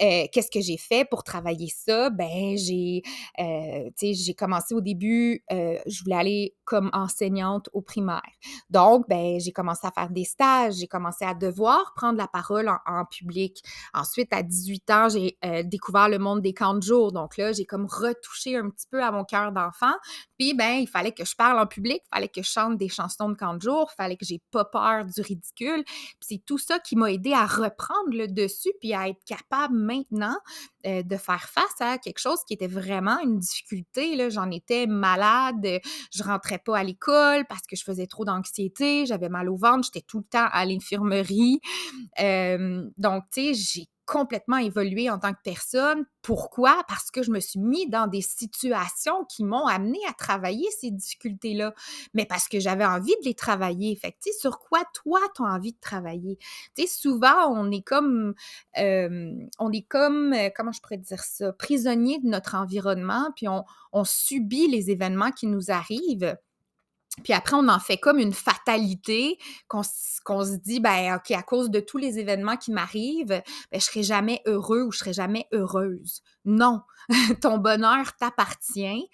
euh, 0.03 0.27
qu'est-ce 0.33 0.51
que 0.51 0.61
j'ai 0.61 0.77
fait 0.77 1.05
pour 1.09 1.25
travailler 1.25 1.69
ça? 1.69 2.11
Ben, 2.11 2.57
j'ai, 2.57 3.03
euh, 3.39 3.91
j'ai 4.01 4.35
commencé 4.35 4.75
au 4.75 4.81
début, 4.81 5.43
euh, 5.51 5.79
je 5.87 6.03
voulais 6.05 6.17
aller 6.17 6.55
comme 6.65 6.91
enseignante 6.93 7.69
au 7.73 7.81
primaire. 7.81 8.21
Donc, 8.71 9.09
ben, 9.09 9.39
j'ai 9.41 9.53
commencé 9.53 9.87
à 9.87 9.91
faire 9.93 10.11
des 10.11 10.25
stages, 10.25 10.75
j'ai 10.75 10.89
commencé 10.89 11.25
à 11.25 11.33
devoir 11.33 11.95
prendre 11.95 12.19
la 12.19 12.27
parole 12.27 12.69
en, 12.69 13.05
public. 13.05 13.63
Ensuite, 13.95 14.33
à 14.33 14.43
18 14.43 14.91
ans, 14.91 15.09
j'ai 15.09 15.39
découvert 15.65 16.09
le 16.09 16.19
monde 16.19 16.43
des 16.43 16.53
camps 16.53 16.75
de 16.75 16.83
jour. 16.83 17.13
Donc 17.13 17.37
là, 17.37 17.53
j'ai 17.53 17.65
comme 17.65 17.87
retouché 17.87 18.57
un 18.57 18.69
petit 18.69 18.87
peu 18.91 19.03
à 19.03 19.13
mon 19.13 19.25
cœur 19.25 19.53
d'enfant. 19.53 19.93
Puis, 20.39 20.55
ben, 20.55 20.79
il 20.81 20.89
fallait 20.89 21.13
que 21.13 21.25
je 21.25 21.37
parle 21.37 21.61
en 21.61 21.67
public, 21.67 22.03
il 22.05 22.15
fallait 22.15 22.29
que 22.29 22.43
je 22.43 22.51
chante 22.51 22.77
des 22.77 22.89
chansons 22.89 23.29
de 23.29 23.37
camp 23.37 23.55
de 23.55 23.63
jour, 23.63 23.89
il 23.93 23.97
fallait 23.97 24.17
que 24.17 24.27
j'ai 24.27 24.43
pas 24.51 24.65
peur 24.65 25.05
du 25.05 25.21
ridicule. 25.21 25.85
Puis 25.85 26.17
c'est 26.21 26.43
tout 26.45 26.59
ça 26.59 26.81
qui 26.81 26.97
m'a 26.97 27.13
aidé 27.13 27.33
à 27.33 27.47
reprendre 27.47 28.11
le 28.11 28.27
dessus 28.27 28.73
puis 28.81 28.93
à 28.93 29.09
être 29.09 29.25
capable 29.25 29.86
maintenant 29.87 30.37
euh, 30.87 31.03
de 31.03 31.17
faire 31.17 31.49
face 31.49 31.81
à 31.81 31.99
quelque 31.99 32.19
chose 32.19 32.39
qui 32.47 32.55
était 32.55 32.67
vraiment 32.67 33.19
une 33.21 33.39
difficulté. 33.39 34.31
J'en 34.31 34.51
étais 34.51 34.87
malade, 34.87 35.67
je 36.13 36.23
rentrais 36.23 36.59
pas 36.59 36.79
à 36.79 36.85
l'école 36.85 37.47
parce 37.49 37.63
que 37.63 37.77
je 37.77 37.85
faisais 37.85 38.07
trop 38.07 38.25
d'anxiété, 38.25 39.07
j'avais 39.07 39.29
mal 39.29 39.49
au 39.49 39.57
ventre, 39.57 39.85
j'étais 39.85 40.05
tout 40.07 40.19
le 40.19 40.25
temps 40.25 40.49
à 40.51 40.65
l'infirmerie. 40.65 41.61
Euh, 42.21 42.83
donc, 42.99 43.25
tu 43.33 43.55
sais, 43.55 43.55
j'ai 43.55 43.87
complètement 44.07 44.57
évolué 44.57 45.11
en 45.11 45.19
tant 45.19 45.33
que 45.33 45.43
personne. 45.45 46.07
Pourquoi? 46.23 46.85
Parce 46.89 47.11
que 47.11 47.23
je 47.23 47.31
me 47.31 47.41
suis 47.41 47.61
mis 47.61 47.89
dans 47.89 48.07
des 48.07 48.23
situations 48.23 49.25
qui 49.25 49.45
m'ont 49.45 49.67
amené 49.67 49.99
à 50.09 50.13
travailler 50.13 50.69
ces 50.79 50.91
difficultés-là, 50.91 51.75
mais 52.15 52.25
parce 52.25 52.49
que 52.49 52.59
j'avais 52.61 52.85
envie 52.85 53.15
de 53.21 53.25
les 53.25 53.35
travailler. 53.35 53.95
Fait 53.97 54.13
que, 54.13 54.19
sur 54.41 54.61
quoi 54.61 54.83
toi, 54.95 55.21
tu 55.35 55.43
as 55.43 55.47
envie 55.47 55.73
de 55.73 55.81
travailler? 55.81 56.39
Tu 56.77 56.83
sais, 56.83 56.87
souvent, 56.87 57.49
on 57.51 57.71
est 57.71 57.83
comme, 57.83 58.35
euh, 58.79 59.35
on 59.59 59.73
est 59.73 59.87
comme, 59.87 60.33
euh, 60.33 60.49
comment 60.57 60.73
je 60.73 60.81
pourrais 60.81 60.99
dire 60.99 61.23
ça, 61.23 61.53
prisonnier 61.53 62.19
de 62.21 62.29
notre 62.29 62.55
environnement, 62.55 63.31
puis 63.37 63.47
on 63.49 64.05
subit 64.05 64.69
les 64.69 64.91
événements 64.91 65.33
qui 65.33 65.47
nous 65.47 65.71
arrivent. 65.71 66.37
Puis 67.23 67.33
après, 67.33 67.57
on 67.57 67.69
en 67.69 67.81
fait 67.81 67.97
comme 67.97 68.19
une 68.19 68.33
fatalité 68.33 69.39
qu'on 69.69 69.83
se 69.83 70.57
dit, 70.57 70.81
ben 70.81 71.17
OK, 71.17 71.31
à 71.33 71.43
cause 71.43 71.71
de 71.71 71.81
tous 71.81 71.99
les 71.99 72.19
événements 72.19 72.57
qui 72.57 72.73
m'arrivent, 72.73 73.27
ben, 73.27 73.43
je 73.73 73.81
serai 73.81 74.03
jamais 74.03 74.43
heureux 74.47 74.83
ou 74.83 74.93
je 74.93 74.99
serai 74.99 75.13
jamais 75.13 75.47
heureuse. 75.53 76.23
Non, 76.45 76.83
ton 77.43 77.59
bonheur 77.59 78.17
t'appartient. 78.17 79.09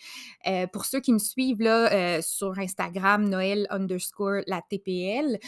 Euh, 0.46 0.66
pour 0.66 0.84
ceux 0.84 1.00
qui 1.00 1.12
me 1.12 1.18
suivent 1.18 1.62
là, 1.62 1.92
euh, 1.92 2.20
sur 2.22 2.58
Instagram, 2.58 3.28
Noël 3.28 3.66
underscore 3.70 4.42
la 4.46 4.62
TPL, 4.62 5.38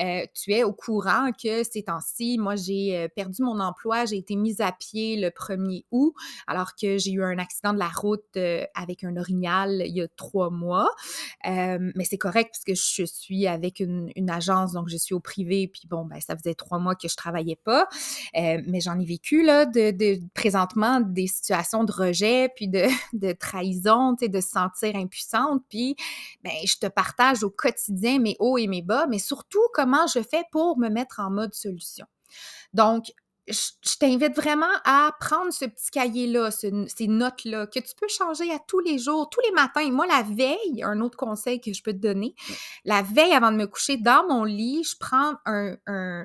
euh, 0.00 0.26
tu 0.34 0.52
es 0.52 0.64
au 0.64 0.72
courant 0.72 1.30
que 1.32 1.62
ces 1.64 1.82
temps-ci, 1.84 2.38
moi, 2.38 2.56
j'ai 2.56 3.08
perdu 3.14 3.42
mon 3.42 3.60
emploi, 3.60 4.04
j'ai 4.06 4.16
été 4.16 4.36
mise 4.36 4.60
à 4.60 4.72
pied 4.72 5.16
le 5.16 5.28
1er 5.28 5.84
août, 5.90 6.14
alors 6.46 6.74
que 6.74 6.98
j'ai 6.98 7.12
eu 7.12 7.22
un 7.22 7.38
accident 7.38 7.72
de 7.72 7.78
la 7.78 7.88
route 7.88 8.38
avec 8.74 9.04
un 9.04 9.16
orignal 9.16 9.82
il 9.84 9.96
y 9.96 10.02
a 10.02 10.08
trois 10.08 10.50
mois. 10.50 10.90
mais 11.44 12.03
c'est 12.04 12.18
correct 12.18 12.50
parce 12.52 12.64
que 12.64 12.74
je 12.74 13.04
suis 13.04 13.46
avec 13.46 13.80
une, 13.80 14.10
agence, 14.28 14.72
donc 14.72 14.88
je 14.88 14.96
suis 14.96 15.14
au 15.14 15.20
privé, 15.20 15.68
puis 15.68 15.82
bon, 15.88 16.04
ben, 16.04 16.20
ça 16.20 16.36
faisait 16.36 16.54
trois 16.54 16.78
mois 16.78 16.94
que 16.94 17.08
je 17.08 17.16
travaillais 17.16 17.58
pas. 17.62 17.88
mais 18.34 18.80
j'en 18.80 18.98
ai 18.98 19.04
vécu 19.04 19.42
là, 19.42 19.66
de, 19.66 20.18
présentement 20.34 21.00
des 21.00 21.26
situations 21.26 21.84
de 21.84 21.92
rejet, 21.92 22.48
puis 22.54 22.68
de, 22.68 22.86
de 23.12 23.32
trahison, 23.32 24.16
tu 24.16 24.24
sais, 24.24 24.28
de 24.28 24.40
se 24.40 24.50
sentir 24.50 24.96
impuissante. 24.96 25.62
Puis, 25.68 25.96
ben, 26.42 26.52
je 26.64 26.76
te 26.76 26.86
partage 26.86 27.42
au 27.42 27.50
quotidien 27.50 28.18
mes 28.18 28.36
hauts 28.38 28.58
et 28.58 28.66
mes 28.66 28.82
bas, 28.82 29.06
mais 29.08 29.18
surtout 29.18 29.62
comment 29.72 30.06
je 30.06 30.20
fais 30.22 30.44
pour 30.50 30.78
me 30.78 30.88
mettre 30.88 31.20
en 31.20 31.30
mode 31.30 31.54
solution. 31.54 32.06
Donc, 32.72 33.12
je, 33.48 33.96
t'invite 33.98 34.34
vraiment 34.34 34.66
à 34.84 35.12
prendre 35.20 35.52
ce 35.52 35.66
petit 35.66 35.90
cahier-là, 35.90 36.50
ces 36.50 37.06
notes-là, 37.06 37.66
que 37.66 37.78
tu 37.78 37.94
peux 38.00 38.08
changer 38.08 38.50
à 38.50 38.58
tous 38.58 38.80
les 38.80 38.98
jours, 38.98 39.28
tous 39.28 39.40
les 39.40 39.52
matins. 39.52 39.90
Moi, 39.90 40.06
la 40.06 40.22
veille, 40.22 40.82
un 40.82 41.00
autre 41.00 41.16
conseil 41.16 41.60
que 41.60 41.72
je 41.72 41.82
peux 41.82 41.92
te 41.92 41.98
donner, 41.98 42.34
la 42.84 43.02
veille 43.02 43.32
avant 43.32 43.52
de 43.52 43.56
me 43.56 43.66
coucher 43.66 43.96
dans 43.96 44.26
mon 44.26 44.44
lit, 44.44 44.84
je 44.84 44.96
prends 44.98 45.34
un, 45.44 45.76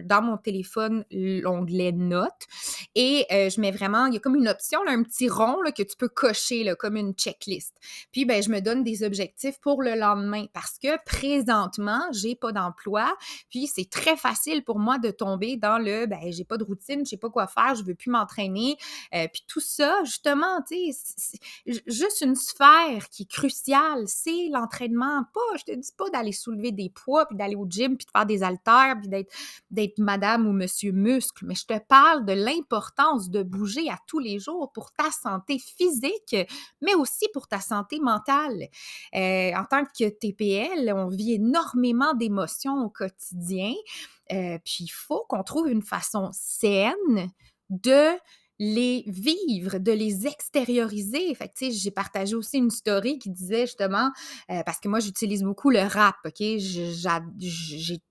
dans 0.03 0.21
mon 0.21 0.37
téléphone 0.37 1.03
l'onglet 1.11 1.91
notes 1.91 2.47
et 2.95 3.25
euh, 3.31 3.49
je 3.49 3.59
mets 3.59 3.71
vraiment, 3.71 4.05
il 4.05 4.13
y 4.13 4.17
a 4.17 4.19
comme 4.19 4.35
une 4.35 4.47
option, 4.47 4.79
un 4.87 5.03
petit 5.03 5.29
rond 5.29 5.61
là, 5.61 5.71
que 5.71 5.83
tu 5.83 5.95
peux 5.97 6.09
cocher 6.09 6.63
là, 6.63 6.75
comme 6.75 6.95
une 6.95 7.13
checklist. 7.13 7.75
Puis, 8.11 8.25
ben, 8.25 8.41
je 8.41 8.49
me 8.49 8.61
donne 8.61 8.83
des 8.83 9.03
objectifs 9.03 9.59
pour 9.59 9.83
le 9.83 9.95
lendemain 9.95 10.45
parce 10.53 10.77
que 10.79 11.01
présentement, 11.05 12.01
j'ai 12.11 12.35
pas 12.35 12.51
d'emploi, 12.51 13.13
puis 13.49 13.67
c'est 13.67 13.89
très 13.89 14.15
facile 14.15 14.63
pour 14.63 14.79
moi 14.79 14.97
de 14.97 15.11
tomber 15.11 15.57
dans 15.57 15.77
le, 15.77 16.05
ben, 16.05 16.31
j'ai 16.31 16.45
pas 16.45 16.57
de 16.57 16.63
routine, 16.63 17.05
sais 17.09 17.17
pas 17.17 17.29
quoi 17.29 17.47
faire, 17.47 17.75
je 17.75 17.83
veux 17.83 17.95
plus 17.95 18.09
m'entraîner. 18.09 18.77
Euh, 19.13 19.27
puis 19.31 19.43
tout 19.47 19.59
ça, 19.59 20.03
justement, 20.03 20.61
tu 20.67 20.93
sais, 20.93 21.39
juste 21.87 22.21
une 22.21 22.35
sphère 22.35 23.09
qui 23.09 23.23
est 23.23 23.29
cruciale, 23.31 24.03
c'est 24.07 24.49
l'entraînement. 24.51 25.23
Pas, 25.33 25.57
je 25.57 25.63
te 25.63 25.75
dis 25.75 25.91
pas 25.97 26.09
d'aller 26.09 26.31
soulever 26.31 26.71
des 26.71 26.89
poids, 26.89 27.25
puis 27.25 27.37
d'aller 27.37 27.55
au 27.55 27.65
gym, 27.67 27.97
puis 27.97 28.05
de 28.05 28.11
faire 28.11 28.25
des 28.25 28.43
haltères, 28.43 28.95
puis 28.99 29.09
d'être, 29.09 29.33
d'être 29.71 29.99
madame 29.99 30.47
ou 30.47 30.53
monsieur 30.53 30.91
muscle, 30.91 31.45
mais 31.45 31.55
je 31.55 31.65
te 31.65 31.77
parle 31.79 32.25
de 32.25 32.33
l'importance 32.33 33.29
de 33.29 33.43
bouger 33.43 33.89
à 33.89 33.97
tous 34.07 34.19
les 34.19 34.39
jours 34.39 34.71
pour 34.71 34.91
ta 34.91 35.11
santé 35.11 35.59
physique, 35.59 36.35
mais 36.81 36.95
aussi 36.95 37.27
pour 37.33 37.47
ta 37.47 37.59
santé 37.59 37.99
mentale. 37.99 38.67
Euh, 39.15 39.51
en 39.53 39.65
tant 39.65 39.83
que 39.85 40.09
TPL, 40.09 40.91
on 40.93 41.07
vit 41.07 41.33
énormément 41.33 42.13
d'émotions 42.13 42.83
au 42.83 42.89
quotidien. 42.89 43.73
Euh, 44.31 44.57
puis 44.63 44.85
il 44.85 44.89
faut 44.89 45.25
qu'on 45.27 45.43
trouve 45.43 45.69
une 45.69 45.81
façon 45.81 46.29
saine 46.33 47.31
de 47.69 48.17
les 48.59 49.05
vivre, 49.07 49.77
de 49.77 49.91
les 49.91 50.27
extérioriser. 50.27 51.33
Fait 51.33 51.47
que, 51.47 51.71
j'ai 51.71 51.91
partagé 51.91 52.35
aussi 52.35 52.57
une 52.57 52.71
story 52.71 53.17
qui 53.17 53.29
disait 53.29 53.65
justement, 53.65 54.11
euh, 54.51 54.61
parce 54.65 54.79
que 54.79 54.89
moi, 54.89 54.99
j'utilise 54.99 55.43
beaucoup 55.43 55.69
le 55.69 55.81
rap, 55.81 56.15
OK? 56.25 56.41
J'ai 56.57 58.01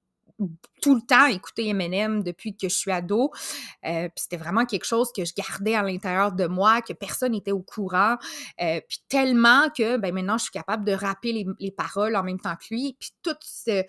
tout 0.81 0.95
le 0.95 1.01
temps 1.01 1.27
écouté 1.27 1.67
Eminem 1.67 2.23
depuis 2.23 2.57
que 2.57 2.69
je 2.69 2.75
suis 2.75 2.93
ado. 2.93 3.33
Euh, 3.85 4.09
puis 4.09 4.23
c'était 4.23 4.37
vraiment 4.37 4.65
quelque 4.65 4.85
chose 4.85 5.11
que 5.15 5.25
je 5.25 5.35
gardais 5.35 5.75
à 5.75 5.83
l'intérieur 5.83 6.33
de 6.33 6.47
moi, 6.47 6.81
que 6.81 6.93
personne 6.93 7.33
n'était 7.33 7.53
au 7.53 7.63
courant. 7.63 8.17
puis 8.57 9.03
tellement 9.09 9.69
que 9.77 9.97
ben, 9.99 10.15
maintenant, 10.15 10.39
je 10.39 10.45
suis 10.45 10.53
capable 10.53 10.85
de 10.85 10.93
rapper 10.93 11.33
les, 11.33 11.47
les, 11.59 11.73
paroles 11.73 12.17
en 12.17 12.23
même 12.23 12.41
temps 12.41 12.55
que 12.55 12.73
lui. 12.73 12.97
Puis 12.99 13.11
tout 13.23 13.37
ce, 13.43 13.85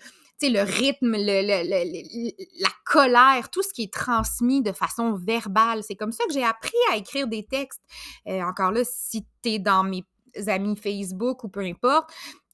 le 0.48 0.62
rythme, 0.62 1.16
la 1.16 2.68
colère, 2.84 3.50
tout 3.50 3.62
ce 3.62 3.72
qui 3.72 3.82
est 3.82 3.92
transmis 3.92 4.62
de 4.62 4.72
façon 4.72 5.12
verbale. 5.14 5.82
C'est 5.82 5.96
comme 5.96 6.12
ça 6.12 6.24
que 6.26 6.32
j'ai 6.32 6.44
appris 6.44 6.78
à 6.92 6.96
écrire 6.96 7.26
des 7.26 7.44
textes. 7.44 7.82
Euh, 8.26 8.42
encore 8.42 8.72
là, 8.72 8.82
si 8.84 9.26
tu 9.42 9.50
es 9.50 9.58
dans 9.58 9.84
mes 9.84 10.04
amis 10.46 10.76
Facebook 10.76 11.44
ou 11.44 11.48
peu 11.48 11.60
importe, 11.60 12.10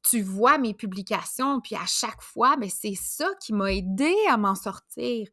tu 0.08 0.22
vois 0.22 0.56
mes 0.58 0.72
publications, 0.72 1.60
puis 1.60 1.74
à 1.74 1.84
chaque 1.86 2.22
fois, 2.22 2.56
ben, 2.56 2.70
c'est 2.70 2.94
ça 2.94 3.28
qui 3.40 3.52
m'a 3.52 3.72
aidé 3.72 4.14
à 4.28 4.36
m'en 4.36 4.54
sortir. 4.54 5.28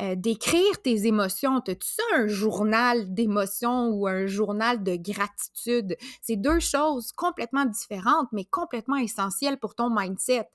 Euh, 0.00 0.14
d'écrire 0.16 0.80
tes 0.82 1.06
émotions. 1.06 1.58
As-tu 1.58 1.86
ça 1.86 2.02
un 2.14 2.26
journal 2.26 3.12
d'émotions 3.12 3.88
ou 3.88 4.06
un 4.06 4.26
journal 4.26 4.82
de 4.82 4.96
gratitude? 4.96 5.96
C'est 6.22 6.36
deux 6.36 6.60
choses 6.60 7.12
complètement 7.12 7.66
différentes, 7.66 8.28
mais 8.32 8.46
complètement 8.46 8.96
essentielles 8.96 9.58
pour 9.58 9.74
ton 9.74 9.90
mindset 9.94 10.48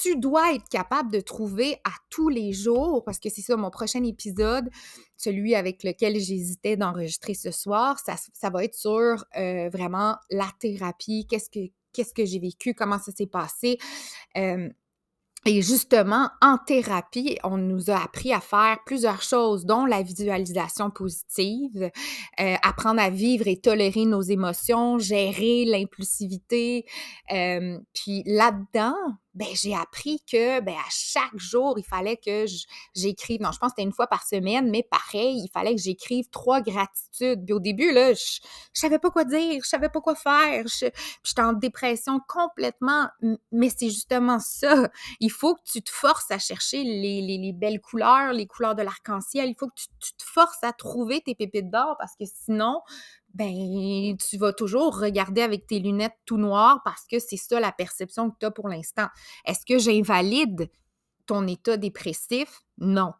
tu 0.00 0.16
dois 0.16 0.54
être 0.54 0.68
capable 0.68 1.10
de 1.10 1.20
trouver 1.20 1.74
à 1.84 1.90
tous 2.08 2.28
les 2.28 2.52
jours, 2.52 3.02
parce 3.04 3.18
que 3.18 3.28
c'est 3.28 3.42
ça 3.42 3.56
mon 3.56 3.70
prochain 3.70 4.02
épisode, 4.04 4.70
celui 5.16 5.54
avec 5.54 5.82
lequel 5.82 6.18
j'hésitais 6.20 6.76
d'enregistrer 6.76 7.34
ce 7.34 7.50
soir, 7.50 7.98
ça, 7.98 8.14
ça, 8.32 8.50
va 8.50 8.64
être 8.64 8.76
sur 8.76 9.24
euh, 9.36 9.68
vraiment 9.70 10.16
la 10.30 10.48
thérapie, 10.60 11.26
qu'est-ce 11.28 11.50
que, 11.50 12.24
j'ai 12.24 12.38
vécu, 12.38 12.74
comment 12.74 12.98
ça 12.98 13.10
s'est 13.10 13.26
passé. 13.26 13.78
Euh, 14.36 14.68
et 15.46 15.62
justement, 15.62 16.30
en 16.42 16.58
thérapie, 16.58 17.38
on 17.42 17.56
nous 17.56 17.90
a 17.90 18.02
appris 18.02 18.32
à 18.32 18.40
faire 18.40 18.78
plusieurs 18.84 19.22
choses, 19.22 19.64
dont 19.64 19.84
la 19.84 20.02
visualisation 20.02 20.90
positive, 20.90 21.90
euh, 22.40 22.54
apprendre 22.62 23.00
à 23.00 23.08
vivre 23.08 23.46
et 23.48 23.56
tolérer 23.56 24.04
nos 24.04 24.20
émotions, 24.20 24.98
gérer 24.98 25.64
l'impulsivité. 25.64 26.84
puis 27.28 28.22
là-dedans, 28.26 28.96
ben, 29.38 29.46
j'ai 29.54 29.72
appris 29.72 30.20
que 30.30 30.58
ben, 30.60 30.74
à 30.74 30.88
chaque 30.90 31.36
jour, 31.36 31.78
il 31.78 31.84
fallait 31.84 32.16
que 32.16 32.44
j'écrive. 32.96 33.40
Non, 33.40 33.52
je 33.52 33.58
pense 33.58 33.70
que 33.70 33.74
c'était 33.76 33.86
une 33.86 33.92
fois 33.92 34.08
par 34.08 34.26
semaine, 34.26 34.68
mais 34.68 34.82
pareil, 34.82 35.42
il 35.44 35.48
fallait 35.48 35.76
que 35.76 35.80
j'écrive 35.80 36.28
trois 36.30 36.60
gratitudes. 36.60 37.44
Puis 37.44 37.52
au 37.54 37.60
début, 37.60 37.92
là, 37.92 38.14
je, 38.14 38.40
je 38.74 38.80
savais 38.80 38.98
pas 38.98 39.12
quoi 39.12 39.24
dire, 39.24 39.60
je 39.62 39.68
savais 39.68 39.90
pas 39.90 40.00
quoi 40.00 40.16
faire. 40.16 40.64
J'étais 40.66 41.40
en 41.40 41.52
dépression 41.52 42.18
complètement. 42.26 43.06
Mais 43.52 43.70
c'est 43.70 43.90
justement 43.90 44.40
ça. 44.40 44.88
Il 45.20 45.30
faut 45.30 45.54
que 45.54 45.62
tu 45.70 45.82
te 45.82 45.90
forces 45.90 46.32
à 46.32 46.40
chercher 46.40 46.82
les, 46.82 47.22
les, 47.22 47.38
les 47.38 47.52
belles 47.52 47.80
couleurs, 47.80 48.32
les 48.32 48.48
couleurs 48.48 48.74
de 48.74 48.82
l'arc-en-ciel. 48.82 49.50
Il 49.50 49.54
faut 49.56 49.68
que 49.68 49.74
tu, 49.76 49.86
tu 50.00 50.14
te 50.14 50.24
forces 50.24 50.64
à 50.64 50.72
trouver 50.72 51.20
tes 51.20 51.36
pépites 51.36 51.70
d'or 51.70 51.94
parce 52.00 52.16
que 52.16 52.24
sinon, 52.26 52.80
ben, 53.38 54.16
tu 54.16 54.36
vas 54.36 54.52
toujours 54.52 54.98
regarder 54.98 55.42
avec 55.42 55.68
tes 55.68 55.78
lunettes 55.78 56.18
tout 56.26 56.38
noires 56.38 56.80
parce 56.84 57.06
que 57.06 57.20
c'est 57.20 57.36
ça 57.36 57.60
la 57.60 57.70
perception 57.70 58.30
que 58.30 58.36
tu 58.40 58.46
as 58.46 58.50
pour 58.50 58.68
l'instant. 58.68 59.06
Est-ce 59.44 59.64
que 59.64 59.78
j'invalide 59.78 60.68
ton 61.26 61.46
état 61.46 61.76
dépressif? 61.76 62.62
Non. 62.78 63.12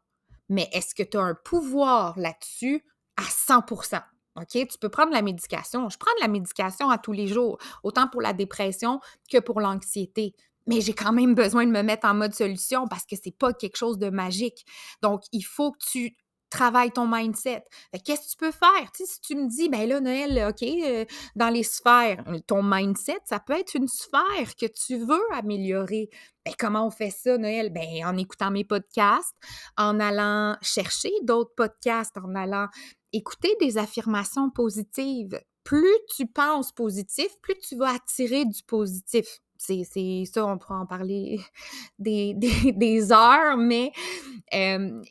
Mais 0.49 0.69
est-ce 0.73 0.97
que 0.97 1.05
tu 1.05 1.17
as 1.17 1.23
un 1.23 1.37
pouvoir 1.45 2.19
là-dessus 2.19 2.85
à 3.17 3.23
100% 3.23 4.03
OK? 4.37 4.49
Tu 4.51 4.79
peux 4.81 4.89
prendre 4.89 5.13
la 5.13 5.23
médication. 5.23 5.89
Je 5.89 5.99
prends 5.99 6.15
de 6.17 6.23
la 6.23 6.29
médication 6.29 6.91
à 6.91 6.99
tous 6.99 7.13
les 7.13 7.29
jours, 7.29 7.59
autant 7.85 8.09
pour 8.09 8.21
la 8.21 8.33
dépression 8.33 9.01
que 9.31 9.39
pour 9.39 9.61
l'anxiété. 9.61 10.35
Mais 10.67 10.81
j'ai 10.81 10.95
quand 10.95 11.13
même 11.13 11.35
besoin 11.35 11.65
de 11.65 11.71
me 11.71 11.83
mettre 11.83 12.09
en 12.09 12.15
mode 12.15 12.35
solution 12.35 12.89
parce 12.89 13.07
que 13.07 13.15
c'est 13.23 13.37
pas 13.37 13.53
quelque 13.53 13.77
chose 13.77 13.99
de 13.99 14.11
magique. 14.11 14.67
Donc, 15.01 15.23
il 15.33 15.43
faut 15.43 15.71
que 15.71 15.79
tu 15.79 16.17
travaille 16.49 16.91
ton 16.91 17.07
mindset. 17.07 17.65
Qu'est-ce 18.05 18.23
que 18.23 18.31
tu 18.31 18.37
peux 18.37 18.51
faire? 18.51 18.91
si 18.95 19.21
tu 19.21 19.35
me 19.37 19.49
dis, 19.49 19.69
ben 19.69 19.89
là, 19.89 20.01
Noël, 20.01 20.49
OK, 20.49 20.63
euh, 20.63 21.05
dans 21.37 21.49
les 21.49 21.63
sphères, 21.63 22.23
euh, 22.29 22.39
ton 22.47 22.63
mindset, 22.63 23.19
ça 23.25 23.41
peut 23.41 23.59
être 23.59 23.75
une 23.75 23.89
sphère 23.89 24.55
que 24.61 24.67
tu 24.67 24.97
veux 24.97 25.23
améliorer. 25.33 26.09
Ben, 26.45 26.55
comment 26.59 26.87
on 26.87 26.91
fait 26.91 27.11
ça, 27.11 27.37
Noël? 27.39 27.71
Ben, 27.71 28.05
en 28.05 28.17
écoutant 28.17 28.51
mes 28.51 28.65
podcasts, 28.65 29.35
en 29.77 30.01
allant 30.01 30.57
chercher 30.63 31.13
d'autres 31.23 31.55
podcasts, 31.55 32.17
en 32.17 32.35
allant 32.35 32.69
écouter 33.13 33.55
des 33.61 33.79
affirmations 33.79 34.51
positives. 34.51 35.41
Plus 35.65 35.99
tu 36.17 36.27
penses 36.27 36.73
positif, 36.73 37.29
plus 37.43 37.59
tu 37.59 37.77
vas 37.77 37.95
attirer 37.95 38.45
du 38.45 38.63
positif. 38.63 39.41
C'est 39.59 40.25
ça, 40.33 40.47
on 40.47 40.57
pourra 40.57 40.79
en 40.79 40.87
parler 40.87 41.41
des, 41.99 42.35
des, 42.77 43.13
heures, 43.13 43.57
mais 43.57 43.93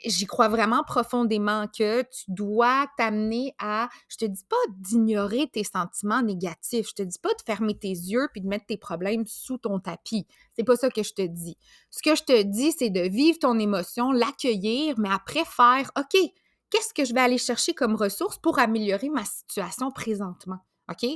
j'y 0.05 0.25
crois 0.25 0.47
vraiment 0.47 0.83
profondément 0.83 1.67
que 1.67 2.01
tu 2.03 2.23
dois 2.29 2.87
t'amener 2.97 3.53
à, 3.59 3.89
je 4.07 4.17
te 4.17 4.25
dis 4.25 4.45
pas 4.49 4.55
d'ignorer 4.77 5.47
tes 5.51 5.63
sentiments 5.63 6.21
négatifs, 6.21 6.87
je 6.89 6.95
te 6.95 7.03
dis 7.03 7.19
pas 7.19 7.33
de 7.33 7.41
fermer 7.45 7.77
tes 7.77 7.89
yeux 7.89 8.29
puis 8.31 8.41
de 8.41 8.47
mettre 8.47 8.65
tes 8.65 8.77
problèmes 8.77 9.25
sous 9.27 9.57
ton 9.57 9.79
tapis. 9.79 10.25
C'est 10.55 10.63
pas 10.63 10.77
ça 10.77 10.89
que 10.89 11.03
je 11.03 11.13
te 11.13 11.21
dis. 11.21 11.57
Ce 11.91 12.01
que 12.01 12.15
je 12.15 12.23
te 12.23 12.41
dis, 12.41 12.71
c'est 12.71 12.89
de 12.89 13.01
vivre 13.01 13.37
ton 13.39 13.59
émotion, 13.59 14.11
l'accueillir, 14.11 14.95
mais 14.97 15.09
après 15.11 15.45
faire, 15.45 15.91
OK, 15.97 16.19
qu'est-ce 16.69 16.93
que 16.93 17.05
je 17.05 17.13
vais 17.13 17.21
aller 17.21 17.37
chercher 17.37 17.73
comme 17.73 17.95
ressource 17.95 18.37
pour 18.37 18.59
améliorer 18.59 19.09
ma 19.09 19.25
situation 19.25 19.91
présentement? 19.91 20.59
OK? 20.89 21.09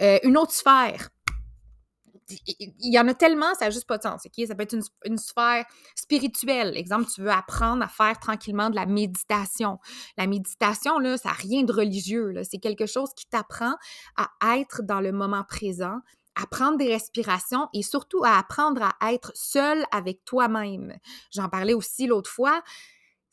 Euh, 0.00 0.18
une 0.22 0.38
autre 0.38 0.52
sphère, 0.52 1.10
il 2.46 2.92
y 2.92 2.98
en 2.98 3.08
a 3.08 3.14
tellement, 3.14 3.54
ça 3.54 3.66
n'a 3.66 3.70
juste 3.70 3.86
pas 3.86 3.98
de 3.98 4.02
sens. 4.02 4.22
Ça 4.22 4.54
peut 4.54 4.62
être 4.62 4.76
une, 5.04 5.18
sphère 5.18 5.64
spirituelle. 5.94 6.76
Exemple, 6.76 7.10
tu 7.12 7.22
veux 7.22 7.30
apprendre 7.30 7.82
à 7.82 7.88
faire 7.88 8.18
tranquillement 8.18 8.70
de 8.70 8.76
la 8.76 8.86
méditation. 8.86 9.78
La 10.16 10.26
méditation, 10.26 10.98
là, 10.98 11.16
ça 11.16 11.30
n'a 11.30 11.34
rien 11.34 11.62
de 11.62 11.72
religieux. 11.72 12.34
C'est 12.48 12.58
quelque 12.58 12.86
chose 12.86 13.10
qui 13.14 13.26
t'apprend 13.26 13.74
à 14.16 14.58
être 14.58 14.82
dans 14.82 15.00
le 15.00 15.12
moment 15.12 15.44
présent, 15.44 16.00
à 16.40 16.46
prendre 16.46 16.78
des 16.78 16.88
respirations 16.88 17.68
et 17.74 17.82
surtout 17.82 18.24
à 18.24 18.38
apprendre 18.38 18.82
à 19.00 19.12
être 19.12 19.32
seul 19.34 19.84
avec 19.92 20.24
toi-même. 20.24 20.96
J'en 21.32 21.48
parlais 21.48 21.74
aussi 21.74 22.06
l'autre 22.06 22.30
fois. 22.30 22.62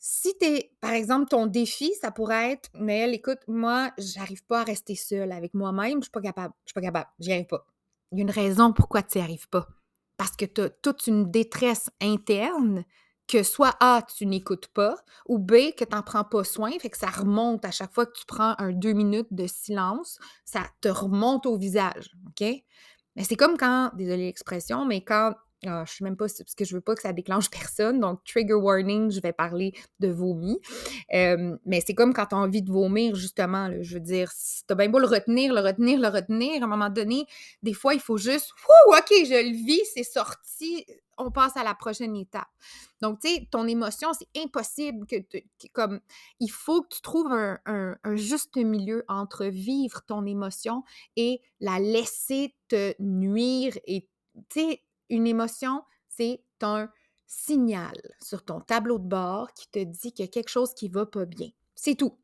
Si 0.00 0.32
es, 0.42 0.70
par 0.80 0.92
exemple, 0.92 1.28
ton 1.28 1.46
défi, 1.46 1.92
ça 2.00 2.12
pourrait 2.12 2.52
être, 2.52 2.70
mais 2.74 3.12
écoute, 3.12 3.40
moi, 3.48 3.90
j'arrive 3.98 4.44
pas 4.44 4.60
à 4.60 4.64
rester 4.64 4.94
seule 4.94 5.32
avec 5.32 5.54
moi-même, 5.54 5.98
je 5.98 6.04
suis 6.04 6.12
pas 6.12 6.20
capable, 6.20 6.54
je 6.64 6.70
suis 6.70 6.74
pas 6.74 6.80
capable, 6.80 7.10
j'y 7.18 7.32
arrive 7.32 7.46
pas. 7.46 7.66
Il 8.12 8.18
y 8.18 8.20
a 8.20 8.24
une 8.24 8.30
raison 8.30 8.72
pourquoi 8.72 9.02
tu 9.02 9.18
n'y 9.18 9.24
arrives 9.24 9.48
pas. 9.48 9.68
Parce 10.16 10.36
que 10.36 10.44
tu 10.44 10.62
as 10.62 10.70
toute 10.70 11.06
une 11.06 11.30
détresse 11.30 11.90
interne 12.00 12.84
que 13.28 13.42
soit 13.42 13.76
A, 13.80 14.02
tu 14.16 14.24
n'écoutes 14.24 14.68
pas, 14.68 14.96
ou 15.26 15.38
B, 15.38 15.72
que 15.76 15.84
tu 15.84 15.94
n'en 15.94 16.02
prends 16.02 16.24
pas 16.24 16.44
soin, 16.44 16.70
fait 16.80 16.88
que 16.88 16.96
ça 16.96 17.10
remonte 17.10 17.64
à 17.64 17.70
chaque 17.70 17.92
fois 17.92 18.06
que 18.06 18.18
tu 18.18 18.24
prends 18.26 18.54
un 18.58 18.72
deux 18.72 18.94
minutes 18.94 19.28
de 19.30 19.46
silence, 19.46 20.18
ça 20.46 20.62
te 20.80 20.88
remonte 20.88 21.44
au 21.44 21.58
visage, 21.58 22.10
OK? 22.26 22.46
Mais 23.16 23.24
c'est 23.24 23.36
comme 23.36 23.58
quand, 23.58 23.90
désolé 23.94 24.24
l'expression, 24.24 24.86
mais 24.86 25.04
quand 25.04 25.34
ah, 25.66 25.84
je 25.86 25.92
sais 25.92 26.04
même 26.04 26.16
pas 26.16 26.26
parce 26.26 26.54
que 26.54 26.64
je 26.64 26.74
veux 26.74 26.80
pas 26.80 26.94
que 26.94 27.02
ça 27.02 27.12
déclenche 27.12 27.50
personne. 27.50 28.00
Donc, 28.00 28.22
trigger 28.24 28.54
warning, 28.54 29.10
je 29.10 29.20
vais 29.20 29.32
parler 29.32 29.72
de 29.98 30.08
vomi. 30.08 30.58
mais 31.10 31.82
c'est 31.84 31.94
comme 31.94 32.14
quand 32.14 32.26
tu 32.26 32.34
as 32.34 32.38
envie 32.38 32.62
de 32.62 32.70
vomir, 32.70 33.16
justement. 33.16 33.70
je 33.80 33.94
veux 33.94 34.00
dire, 34.00 34.30
si 34.32 34.64
tu 34.66 34.72
as 34.72 34.76
bien 34.76 34.88
beau 34.88 34.98
le 34.98 35.06
retenir, 35.06 35.52
le 35.52 35.60
retenir, 35.60 35.98
le 35.98 36.08
retenir, 36.08 36.62
à 36.62 36.66
un 36.66 36.68
moment 36.68 36.90
donné, 36.90 37.26
des 37.62 37.72
fois, 37.72 37.94
il 37.94 38.00
faut 38.00 38.18
juste, 38.18 38.52
Ouh, 38.68 38.94
OK, 38.94 39.08
je 39.10 39.50
le 39.50 39.56
vis, 39.56 39.80
c'est 39.94 40.04
sorti, 40.04 40.86
on 41.16 41.32
passe 41.32 41.56
à 41.56 41.64
la 41.64 41.74
prochaine 41.74 42.14
étape. 42.14 42.48
Donc, 43.02 43.20
tu 43.20 43.28
sais, 43.28 43.48
ton 43.50 43.66
émotion, 43.66 44.10
c'est 44.12 44.28
impossible 44.40 45.06
que, 45.06 45.16
comme, 45.72 46.00
il 46.38 46.50
faut 46.50 46.82
que 46.82 46.88
tu 46.94 47.00
trouves 47.00 47.32
un, 47.32 47.58
un 47.66 48.16
juste 48.16 48.56
milieu 48.56 49.04
entre 49.08 49.46
vivre 49.46 50.02
ton 50.06 50.24
émotion 50.24 50.84
et 51.16 51.40
la 51.60 51.80
laisser 51.80 52.54
te 52.68 52.94
nuire 53.00 53.76
et, 53.86 54.08
tu 54.48 54.60
sais, 54.60 54.82
une 55.08 55.26
émotion, 55.26 55.82
c'est 56.08 56.42
un 56.62 56.88
signal 57.26 58.00
sur 58.22 58.44
ton 58.44 58.60
tableau 58.60 58.98
de 58.98 59.06
bord 59.06 59.52
qui 59.52 59.68
te 59.70 59.84
dit 59.84 60.12
qu'il 60.12 60.24
y 60.24 60.28
a 60.28 60.30
quelque 60.30 60.48
chose 60.48 60.74
qui 60.74 60.88
va 60.88 61.06
pas 61.06 61.26
bien. 61.26 61.48
C'est 61.74 61.94
tout. 61.94 62.18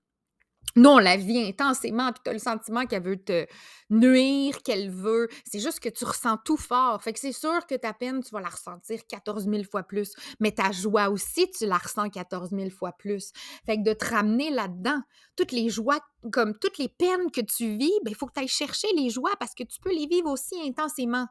Non, 0.77 0.99
la 0.99 1.17
vie 1.17 1.39
intensément, 1.39 2.11
puis 2.11 2.21
tu 2.25 2.31
as 2.31 2.33
le 2.33 2.41
sentiment 2.41 2.85
qu'elle 2.87 3.05
veut 3.05 3.23
te 3.23 3.47
nuire, 3.91 4.61
qu'elle 4.63 4.91
veut. 4.91 5.29
C'est 5.45 5.61
juste 5.61 5.79
que 5.79 5.89
tu 5.89 6.05
ressens 6.05 6.37
tout 6.45 6.57
fort. 6.57 7.01
Fait 7.01 7.13
que 7.13 7.21
c'est 7.21 7.33
sûr 7.33 7.65
que 7.69 7.77
ta 7.77 7.93
peine, 7.93 8.25
tu 8.25 8.31
vas 8.31 8.41
la 8.41 8.49
ressentir 8.49 9.07
14 9.07 9.49
000 9.49 9.63
fois 9.71 9.85
plus. 9.85 10.15
Mais 10.41 10.51
ta 10.51 10.73
joie 10.73 11.11
aussi, 11.11 11.49
tu 11.51 11.67
la 11.67 11.79
ressens 11.79 12.11
14 12.11 12.51
000 12.51 12.71
fois 12.71 12.91
plus. 12.91 13.31
Fait 13.65 13.77
que 13.77 13.85
de 13.85 13.93
te 13.93 14.07
ramener 14.07 14.51
là-dedans, 14.51 15.01
toutes 15.37 15.53
les 15.53 15.69
joies, 15.69 16.01
comme 16.33 16.59
toutes 16.59 16.79
les 16.79 16.89
peines 16.89 17.31
que 17.31 17.43
tu 17.43 17.77
vis, 17.77 17.93
il 17.93 18.01
ben, 18.05 18.15
faut 18.15 18.27
que 18.27 18.33
tu 18.33 18.41
ailles 18.41 18.49
chercher 18.49 18.89
les 18.97 19.11
joies 19.11 19.35
parce 19.39 19.55
que 19.55 19.63
tu 19.63 19.79
peux 19.81 19.95
les 19.95 20.07
vivre 20.07 20.31
aussi 20.31 20.57
intensément 20.67 21.29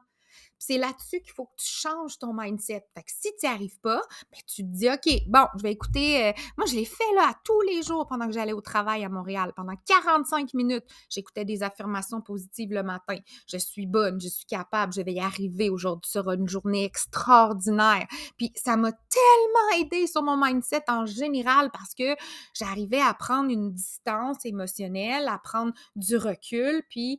c'est 0.66 0.78
là-dessus 0.78 1.20
qu'il 1.20 1.32
faut 1.32 1.44
que 1.44 1.56
tu 1.56 1.66
changes 1.66 2.18
ton 2.18 2.32
mindset. 2.32 2.86
Fait 2.94 3.02
que 3.02 3.10
si 3.10 3.30
tu 3.38 3.46
n'y 3.46 3.52
arrives 3.52 3.78
pas, 3.80 4.00
ben, 4.32 4.40
tu 4.46 4.62
te 4.62 4.68
dis, 4.68 4.88
OK, 4.88 5.22
bon, 5.26 5.46
je 5.56 5.62
vais 5.62 5.72
écouter. 5.72 6.28
Euh, 6.28 6.32
moi, 6.56 6.66
je 6.66 6.74
l'ai 6.74 6.84
fait 6.86 7.12
là 7.16 7.34
tous 7.44 7.60
les 7.62 7.82
jours 7.82 8.06
pendant 8.06 8.26
que 8.26 8.32
j'allais 8.32 8.52
au 8.52 8.60
travail 8.60 9.04
à 9.04 9.08
Montréal. 9.08 9.52
Pendant 9.54 9.74
45 9.86 10.54
minutes, 10.54 10.84
j'écoutais 11.10 11.44
des 11.44 11.62
affirmations 11.62 12.22
positives 12.22 12.72
le 12.72 12.82
matin. 12.82 13.16
Je 13.46 13.58
suis 13.58 13.86
bonne, 13.86 14.20
je 14.20 14.28
suis 14.28 14.46
capable, 14.46 14.92
je 14.94 15.02
vais 15.02 15.12
y 15.12 15.20
arriver. 15.20 15.68
Aujourd'hui 15.68 16.10
sera 16.10 16.34
une 16.34 16.48
journée 16.48 16.84
extraordinaire. 16.84 18.06
Puis 18.38 18.52
ça 18.54 18.76
m'a 18.76 18.92
tellement 18.92 19.80
aidé 19.80 20.06
sur 20.06 20.22
mon 20.22 20.36
mindset 20.42 20.84
en 20.88 21.04
général 21.04 21.70
parce 21.72 21.94
que 21.94 22.16
j'arrivais 22.54 23.00
à 23.00 23.12
prendre 23.12 23.50
une 23.50 23.72
distance 23.72 24.44
émotionnelle, 24.46 25.28
à 25.28 25.38
prendre 25.38 25.72
du 25.94 26.16
recul. 26.16 26.82
Puis 26.88 27.18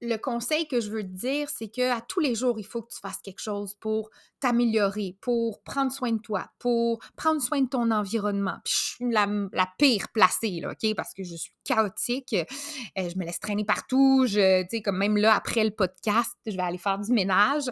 le 0.00 0.16
conseil 0.16 0.68
que 0.68 0.80
je 0.80 0.90
veux 0.90 1.02
te 1.02 1.08
dire, 1.08 1.48
c'est 1.50 1.68
que 1.68 1.90
à 1.90 2.00
tous 2.00 2.20
les 2.20 2.34
jours, 2.34 2.58
il 2.58 2.64
faut 2.64 2.82
que 2.82 2.92
tu 2.92 3.00
fasses 3.00 3.20
quelque 3.22 3.40
chose 3.40 3.74
pour 3.74 4.10
t'améliorer, 4.40 5.16
pour 5.20 5.62
prendre 5.62 5.92
soin 5.92 6.12
de 6.12 6.20
toi, 6.20 6.50
pour 6.58 7.00
prendre 7.16 7.40
soin 7.40 7.62
de 7.62 7.68
ton 7.68 7.90
environnement. 7.90 8.56
Puis 8.64 8.74
je 8.74 8.94
suis 8.94 9.10
la, 9.10 9.68
pire 9.78 10.08
placée, 10.12 10.60
là, 10.60 10.72
OK? 10.72 10.94
Parce 10.94 11.14
que 11.14 11.22
je 11.24 11.34
suis 11.34 11.52
chaotique. 11.64 12.34
Euh, 12.34 13.08
je 13.08 13.18
me 13.18 13.24
laisse 13.24 13.40
traîner 13.40 13.64
partout. 13.64 14.26
Je, 14.26 14.62
tu 14.62 14.68
sais, 14.70 14.82
comme 14.82 14.98
même 14.98 15.16
là, 15.16 15.34
après 15.34 15.64
le 15.64 15.70
podcast, 15.70 16.36
je 16.46 16.56
vais 16.56 16.62
aller 16.62 16.78
faire 16.78 16.98
du 16.98 17.12
ménage. 17.12 17.64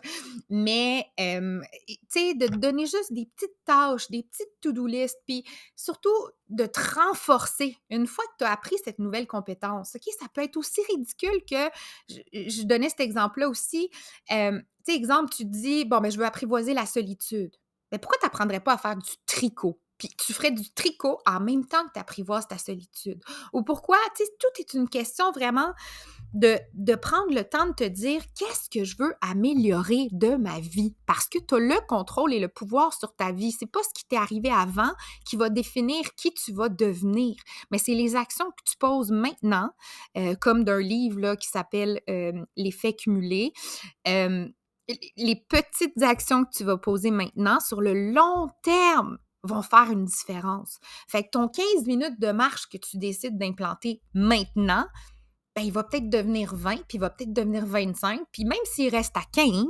Mais, 0.51 1.07
tu 1.17 1.97
sais, 2.09 2.35
de 2.35 2.49
donner 2.49 2.87
juste 2.87 3.13
des 3.13 3.27
petites 3.27 3.57
tâches, 3.65 4.11
des 4.11 4.23
petites 4.23 4.61
to-do 4.61 4.87
list, 4.87 5.19
puis 5.27 5.45
surtout 5.75 6.11
de 6.49 6.67
te 6.67 6.81
renforcer. 6.95 7.77
Une 7.91 8.07
fois 8.07 8.25
que 8.27 8.39
tu 8.39 8.45
as 8.45 8.53
appris 8.53 8.77
cette 8.85 8.99
nouvelle 8.99 9.27
compétence, 9.27 9.97
OK? 9.97 10.03
Ça 10.19 10.27
peut 10.33 10.43
être 10.43 10.57
aussi 10.57 10.81
ridicule 10.89 11.43
que, 11.49 11.71
je, 12.09 12.63
donnais 12.65 12.89
cet 12.89 13.01
exemple-là 13.01 13.49
aussi, 13.49 13.91
tu 14.87 14.93
sais, 14.93 14.99
exemple, 14.99 15.33
tu 15.35 15.45
dis, 15.45 15.85
bon, 15.85 16.01
ben, 16.01 16.11
je 16.11 16.19
veux 16.19 16.25
apprivoiser 16.25 16.75
la 16.75 16.87
solitude. 16.87 17.55
Mais 17.93 17.99
pourquoi 17.99 18.19
tu 18.19 18.27
n'apprendrais 18.27 18.61
pas 18.61 18.75
à 18.75 18.79
faire 18.79 18.97
du 18.97 19.11
tricot? 19.27 19.81
Puis 19.99 20.11
tu 20.19 20.35
ferais 20.35 20.51
du 20.51 20.71
tricot 20.75 21.19
en 21.27 21.41
même 21.41 21.65
temps 21.65 21.85
que 21.87 21.93
tu 21.95 22.01
apprivoises 22.01 22.47
ta 22.47 22.59
solitude? 22.59 23.23
Ou 23.53 23.63
pourquoi, 23.63 23.97
tu 24.15 24.25
sais, 24.25 24.31
tout 24.39 24.61
est 24.61 24.75
une 24.75 24.89
question 24.89 25.33
vraiment 25.33 25.73
de, 26.35 26.95
prendre 26.97 27.33
le 27.33 27.45
temps 27.45 27.67
de 27.67 27.73
te 27.73 27.85
dire 27.85 28.23
qu'est-ce 28.39 28.69
que 28.69 28.85
je 28.85 28.97
veux 28.99 29.15
améliorer 29.23 30.09
de 30.13 30.37
ma 30.37 30.61
vie? 30.61 30.95
Parce 31.07 31.29
que 31.29 31.39
tu 31.39 31.55
as 31.55 31.59
le 31.59 31.87
contrôle 31.87 32.35
et 32.35 32.41
le 32.41 32.49
pouvoir 32.49 32.93
sur 32.93 33.15
ta 33.15 33.33
vie. 33.33 33.53
C'est 33.53 33.71
pas 33.71 33.83
ce 33.83 33.89
qui 33.95 34.07
t'est 34.07 34.17
arrivé 34.17 34.51
avant 34.51 34.93
qui 35.25 35.37
va 35.37 35.49
définir 35.49 36.15
qui 36.17 36.35
tu 36.35 36.53
vas 36.53 36.69
devenir, 36.69 37.37
mais 37.71 37.79
c'est 37.79 37.95
les 37.95 38.17
actions 38.17 38.51
que 38.51 38.71
tu 38.71 38.77
poses 38.77 39.11
maintenant, 39.11 39.71
euh, 40.19 40.35
comme 40.35 40.65
d'un 40.65 40.81
livre 40.81 41.37
qui 41.37 41.49
s'appelle 41.49 42.03
euh, 42.11 42.33
L'effet 42.57 42.93
cumulé. 42.93 43.53
Euh, 44.09 44.47
les 45.17 45.37
petites 45.49 46.03
actions 46.03 46.45
que 46.45 46.51
tu 46.51 46.65
vas 46.65 46.79
poser 46.79 47.11
maintenant 47.11 47.61
sur 47.61 47.81
le 47.81 48.13
long 48.13 48.49
terme 48.63 49.19
vont 49.43 49.63
faire 49.63 49.91
une 49.91 50.05
différence. 50.05 50.79
Fait 51.09 51.25
que 51.25 51.31
ton 51.31 51.49
15 51.49 51.87
minutes 51.87 52.21
de 52.21 52.33
marche 52.33 52.69
que 52.69 52.79
tu 52.79 52.99
décides 52.99 53.39
d'implanter 53.39 54.01
maintenant, 54.15 54.87
ben, 55.55 55.63
il 55.63 55.73
va 55.73 55.85
peut-être 55.85 56.11
devenir 56.11 56.55
20, 56.55 56.87
puis 56.87 56.99
il 56.99 57.01
va 57.01 57.09
peut-être 57.09 57.33
devenir 57.33 57.65
25, 57.65 58.21
puis 58.31 58.45
même 58.45 58.59
s'il 58.65 58.95
reste 58.95 59.17
à 59.17 59.23
15, 59.33 59.65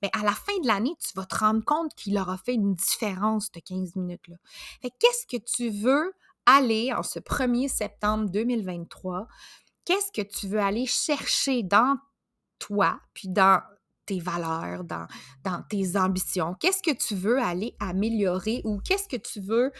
ben, 0.00 0.08
à 0.12 0.22
la 0.22 0.32
fin 0.32 0.56
de 0.62 0.66
l'année, 0.68 0.94
tu 1.00 1.10
vas 1.16 1.26
te 1.26 1.34
rendre 1.34 1.64
compte 1.64 1.92
qu'il 1.96 2.16
aura 2.16 2.38
fait 2.38 2.54
une 2.54 2.74
différence, 2.74 3.50
de 3.50 3.58
15 3.58 3.96
minutes-là. 3.96 4.36
Fait 4.80 4.92
qu'est-ce 5.00 5.26
que 5.26 5.42
tu 5.42 5.70
veux 5.70 6.12
aller 6.46 6.92
en 6.92 7.02
ce 7.02 7.18
1er 7.18 7.68
septembre 7.68 8.30
2023? 8.30 9.26
Qu'est-ce 9.84 10.12
que 10.12 10.26
tu 10.26 10.46
veux 10.46 10.60
aller 10.60 10.86
chercher 10.86 11.64
dans 11.64 11.96
toi, 12.60 13.00
puis 13.12 13.28
dans 13.28 13.60
valeurs, 14.20 14.84
dans, 14.84 15.06
dans 15.44 15.62
tes 15.68 15.96
ambitions? 15.96 16.54
Qu'est-ce 16.60 16.82
que 16.82 16.96
tu 16.96 17.14
veux 17.14 17.38
aller 17.38 17.76
améliorer 17.80 18.62
ou 18.64 18.80
qu'est-ce 18.80 19.08
que 19.08 19.16
tu 19.16 19.40
veux... 19.40 19.72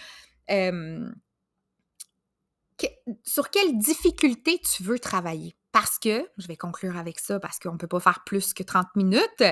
sur 3.25 3.51
quelle 3.51 3.79
difficulté 3.79 4.61
tu 4.61 4.83
veux 4.83 4.99
travailler? 4.99 5.57
Parce 5.73 5.99
que, 5.99 6.29
je 6.37 6.47
vais 6.49 6.57
conclure 6.57 6.97
avec 6.99 7.19
ça 7.19 7.41
parce 7.41 7.59
qu'on 7.59 7.73
ne 7.73 7.79
peut 7.79 7.89
pas 7.89 8.01
faire 8.01 8.25
plus 8.25 8.53
que 8.53 8.63
30 8.63 8.89
minutes, 8.97 9.45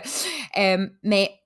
mais 1.02 1.40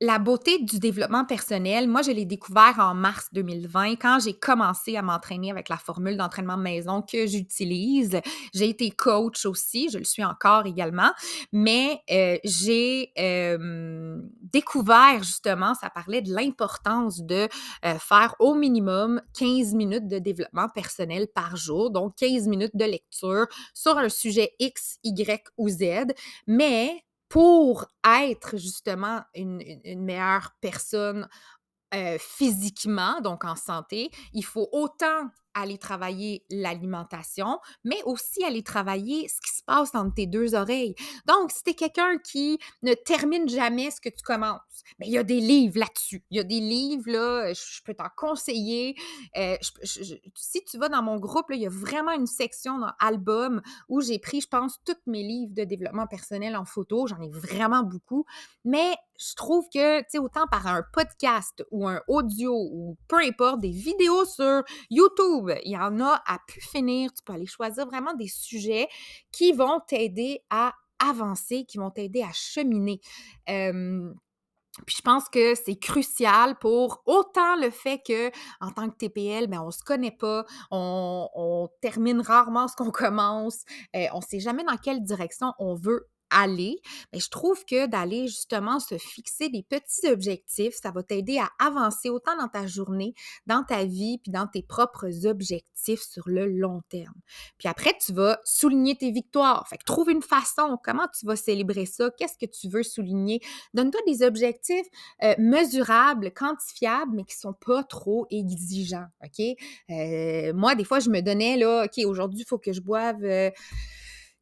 la 0.00 0.18
beauté 0.18 0.58
du 0.58 0.78
développement 0.78 1.24
personnel, 1.24 1.88
moi, 1.88 2.02
je 2.02 2.10
l'ai 2.10 2.26
découvert 2.26 2.74
en 2.78 2.94
mars 2.94 3.28
2020 3.32 3.92
quand 3.92 4.18
j'ai 4.22 4.34
commencé 4.34 4.96
à 4.96 5.02
m'entraîner 5.02 5.50
avec 5.50 5.70
la 5.70 5.78
formule 5.78 6.18
d'entraînement 6.18 6.58
maison 6.58 7.00
que 7.00 7.26
j'utilise. 7.26 8.20
J'ai 8.52 8.68
été 8.68 8.90
coach 8.90 9.46
aussi, 9.46 9.88
je 9.90 9.96
le 9.96 10.04
suis 10.04 10.24
encore 10.24 10.66
également, 10.66 11.10
mais 11.50 12.02
euh, 12.10 12.36
j'ai 12.44 13.12
euh, 13.18 14.20
découvert 14.42 15.22
justement, 15.22 15.74
ça 15.74 15.88
parlait 15.88 16.20
de 16.20 16.32
l'importance 16.32 17.22
de 17.22 17.48
euh, 17.84 17.98
faire 17.98 18.34
au 18.38 18.54
minimum 18.54 19.22
15 19.38 19.74
minutes 19.74 20.08
de 20.08 20.18
développement 20.18 20.68
personnel 20.68 21.26
par 21.34 21.56
jour, 21.56 21.90
donc 21.90 22.16
15 22.16 22.48
minutes 22.48 22.76
de 22.76 22.84
lecture 22.84 23.46
sur 23.72 23.96
un 23.96 24.10
sujet 24.10 24.52
X, 24.58 24.98
Y 25.04 25.42
ou 25.56 25.70
Z, 25.70 26.12
mais 26.46 27.02
pour 27.28 27.86
être 28.04 28.56
justement 28.56 29.22
une, 29.34 29.62
meilleure 29.96 30.52
personne 30.60 31.28
physiquement, 32.18 33.20
donc 33.22 33.44
en 33.44 33.56
santé, 33.56 34.10
il 34.34 34.44
faut 34.44 34.68
autant 34.72 35.30
aller 35.56 35.78
travailler 35.78 36.44
l'alimentation, 36.50 37.58
mais 37.84 38.02
aussi 38.04 38.44
aller 38.44 38.62
travailler 38.62 39.28
ce 39.28 39.40
qui 39.40 39.56
se 39.56 39.64
passe 39.64 39.94
entre 39.94 40.14
tes 40.14 40.26
deux 40.26 40.54
oreilles. 40.54 40.94
Donc, 41.26 41.50
si 41.50 41.62
tu 41.62 41.70
es 41.70 41.74
quelqu'un 41.74 42.18
qui 42.18 42.58
ne 42.82 42.94
termine 42.94 43.48
jamais 43.48 43.90
ce 43.90 44.00
que 44.00 44.08
tu 44.08 44.22
commences, 44.22 44.60
mais 44.98 45.06
ben, 45.06 45.10
il 45.10 45.12
y 45.14 45.18
a 45.18 45.22
des 45.24 45.40
livres 45.40 45.78
là-dessus. 45.78 46.24
Il 46.30 46.36
y 46.36 46.40
a 46.40 46.44
des 46.44 46.60
livres, 46.60 47.10
là, 47.10 47.52
je, 47.52 47.82
peux 47.84 47.94
t'en 47.94 48.08
conseiller. 48.16 48.94
Euh, 49.36 49.56
si 50.34 50.64
tu 50.64 50.78
vas 50.78 50.88
dans 50.88 51.02
mon 51.02 51.16
groupe, 51.16 51.46
il 51.50 51.60
y 51.60 51.66
a 51.66 51.70
vraiment 51.70 52.12
une 52.12 52.26
section 52.26 52.78
dans 52.78 52.92
album 52.98 53.62
où 53.88 54.00
j'ai 54.00 54.18
pris, 54.18 54.40
je 54.40 54.48
pense, 54.48 54.78
tous 54.84 54.94
mes 55.06 55.22
livres 55.22 55.54
de 55.54 55.64
développement 55.64 56.06
personnel 56.06 56.56
en 56.56 56.64
photo. 56.64 57.06
J'en 57.06 57.20
ai 57.20 57.30
vraiment 57.30 57.82
beaucoup. 57.82 58.24
Mais 58.64 58.94
je 59.18 59.34
trouve 59.34 59.66
que, 59.72 60.00
tu 60.00 60.06
sais, 60.10 60.18
autant 60.18 60.46
par 60.46 60.66
un 60.66 60.82
podcast 60.92 61.64
ou 61.70 61.86
un 61.88 62.00
audio 62.08 62.52
ou 62.54 62.96
peu 63.08 63.16
importe, 63.16 63.60
des 63.60 63.70
vidéos 63.70 64.24
sur 64.24 64.62
YouTube, 64.90 65.45
il 65.64 65.72
y 65.72 65.76
en 65.76 66.00
a 66.00 66.22
à 66.26 66.38
pu 66.46 66.60
finir. 66.60 67.12
Tu 67.12 67.22
peux 67.24 67.32
aller 67.32 67.46
choisir 67.46 67.86
vraiment 67.86 68.14
des 68.14 68.28
sujets 68.28 68.88
qui 69.32 69.52
vont 69.52 69.80
t'aider 69.86 70.40
à 70.50 70.72
avancer, 70.98 71.64
qui 71.64 71.78
vont 71.78 71.90
t'aider 71.90 72.22
à 72.22 72.32
cheminer. 72.32 73.00
puis 73.46 74.96
je 74.96 75.02
pense 75.02 75.28
que 75.28 75.54
c'est 75.54 75.76
crucial 75.76 76.58
pour 76.58 77.02
autant 77.06 77.56
le 77.56 77.70
fait 77.70 78.00
que 78.06 78.30
en 78.60 78.70
tant 78.70 78.88
que 78.88 78.96
TPL, 78.96 79.46
ben 79.46 79.60
on 79.60 79.70
se 79.70 79.82
connaît 79.82 80.10
pas, 80.10 80.44
on, 80.70 81.68
termine 81.80 82.20
rarement 82.20 82.68
ce 82.68 82.76
qu'on 82.76 82.90
commence, 82.90 83.64
on 83.94 84.20
sait 84.20 84.40
jamais 84.40 84.64
dans 84.64 84.76
quelle 84.76 85.02
direction 85.02 85.52
on 85.58 85.74
veut 85.74 86.08
aller, 86.36 86.80
mais 87.12 87.20
je 87.20 87.30
trouve 87.30 87.64
que 87.64 87.86
d'aller 87.86 88.26
justement 88.28 88.78
se 88.80 88.98
fixer 88.98 89.48
des 89.48 89.62
petits 89.62 90.08
objectifs, 90.08 90.74
ça 90.80 90.90
va 90.90 91.02
t'aider 91.02 91.38
à 91.38 91.48
avancer 91.64 92.10
autant 92.10 92.36
dans 92.36 92.48
ta 92.48 92.66
journée, 92.66 93.14
dans 93.46 93.64
ta 93.64 93.84
vie, 93.84 94.18
puis 94.18 94.30
dans 94.30 94.46
tes 94.46 94.62
propres 94.62 95.26
objectifs 95.26 96.02
sur 96.02 96.28
le 96.28 96.46
long 96.46 96.82
terme. 96.88 97.14
Puis 97.58 97.68
après, 97.68 97.96
tu 98.04 98.12
vas 98.12 98.40
souligner 98.44 98.96
tes 98.96 99.10
victoires. 99.10 99.66
Fait 99.68 99.78
que 99.78 99.84
trouve 99.84 100.10
une 100.10 100.22
façon, 100.22 100.78
comment 100.82 101.06
tu 101.18 101.26
vas 101.26 101.36
célébrer 101.36 101.86
ça, 101.86 102.10
qu'est-ce 102.18 102.38
que 102.38 102.50
tu 102.50 102.68
veux 102.68 102.82
souligner? 102.82 103.40
Donne-toi 103.74 104.00
des 104.06 104.22
objectifs 104.22 104.86
euh, 105.22 105.34
mesurables, 105.38 106.32
quantifiables, 106.32 107.12
mais 107.14 107.24
qui 107.24 107.36
sont 107.36 107.54
pas 107.54 107.82
trop 107.84 108.26
exigeants, 108.30 109.06
OK? 109.24 109.44
Euh, 109.90 110.52
moi, 110.54 110.74
des 110.74 110.84
fois, 110.84 111.00
je 111.00 111.10
me 111.10 111.20
donnais, 111.20 111.56
là, 111.56 111.84
OK, 111.84 112.04
aujourd'hui, 112.04 112.40
il 112.40 112.46
faut 112.46 112.58
que 112.58 112.72
je 112.72 112.80
boive... 112.80 113.24
Euh, 113.24 113.50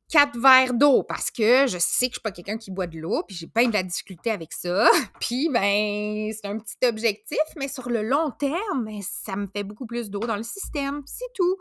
quatre 0.08 0.38
verres 0.38 0.74
d'eau 0.74 1.02
parce 1.02 1.30
que 1.30 1.66
je 1.66 1.78
sais 1.78 2.06
que 2.06 2.12
je 2.12 2.18
suis 2.18 2.22
pas 2.22 2.30
quelqu'un 2.30 2.58
qui 2.58 2.70
boit 2.70 2.86
de 2.86 2.98
l'eau, 2.98 3.22
puis 3.26 3.36
j'ai 3.36 3.46
pas 3.46 3.64
de 3.64 3.72
la 3.72 3.82
difficulté 3.82 4.30
avec 4.30 4.52
ça. 4.52 4.88
Puis, 5.20 5.48
ben, 5.50 6.32
c'est 6.32 6.46
un 6.46 6.58
petit 6.58 6.76
objectif, 6.86 7.38
mais 7.56 7.68
sur 7.68 7.88
le 7.88 8.02
long 8.02 8.30
terme, 8.30 8.84
ben, 8.84 9.00
ça 9.02 9.36
me 9.36 9.46
fait 9.46 9.64
beaucoup 9.64 9.86
plus 9.86 10.10
d'eau 10.10 10.20
dans 10.20 10.36
le 10.36 10.42
système, 10.42 11.02
c'est 11.06 11.32
tout. 11.34 11.56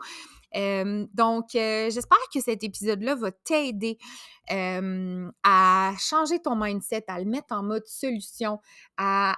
donc, 1.14 1.54
euh, 1.54 1.90
j'espère 1.90 2.18
que 2.32 2.40
cet 2.40 2.62
épisode-là 2.62 3.14
va 3.14 3.32
t'aider 3.32 3.98
à 4.50 5.92
changer 5.98 6.40
ton 6.40 6.54
mindset, 6.54 7.04
à 7.08 7.18
le 7.18 7.24
mettre 7.24 7.54
en 7.54 7.62
mode 7.62 7.86
solution, 7.86 8.60
à 8.98 9.36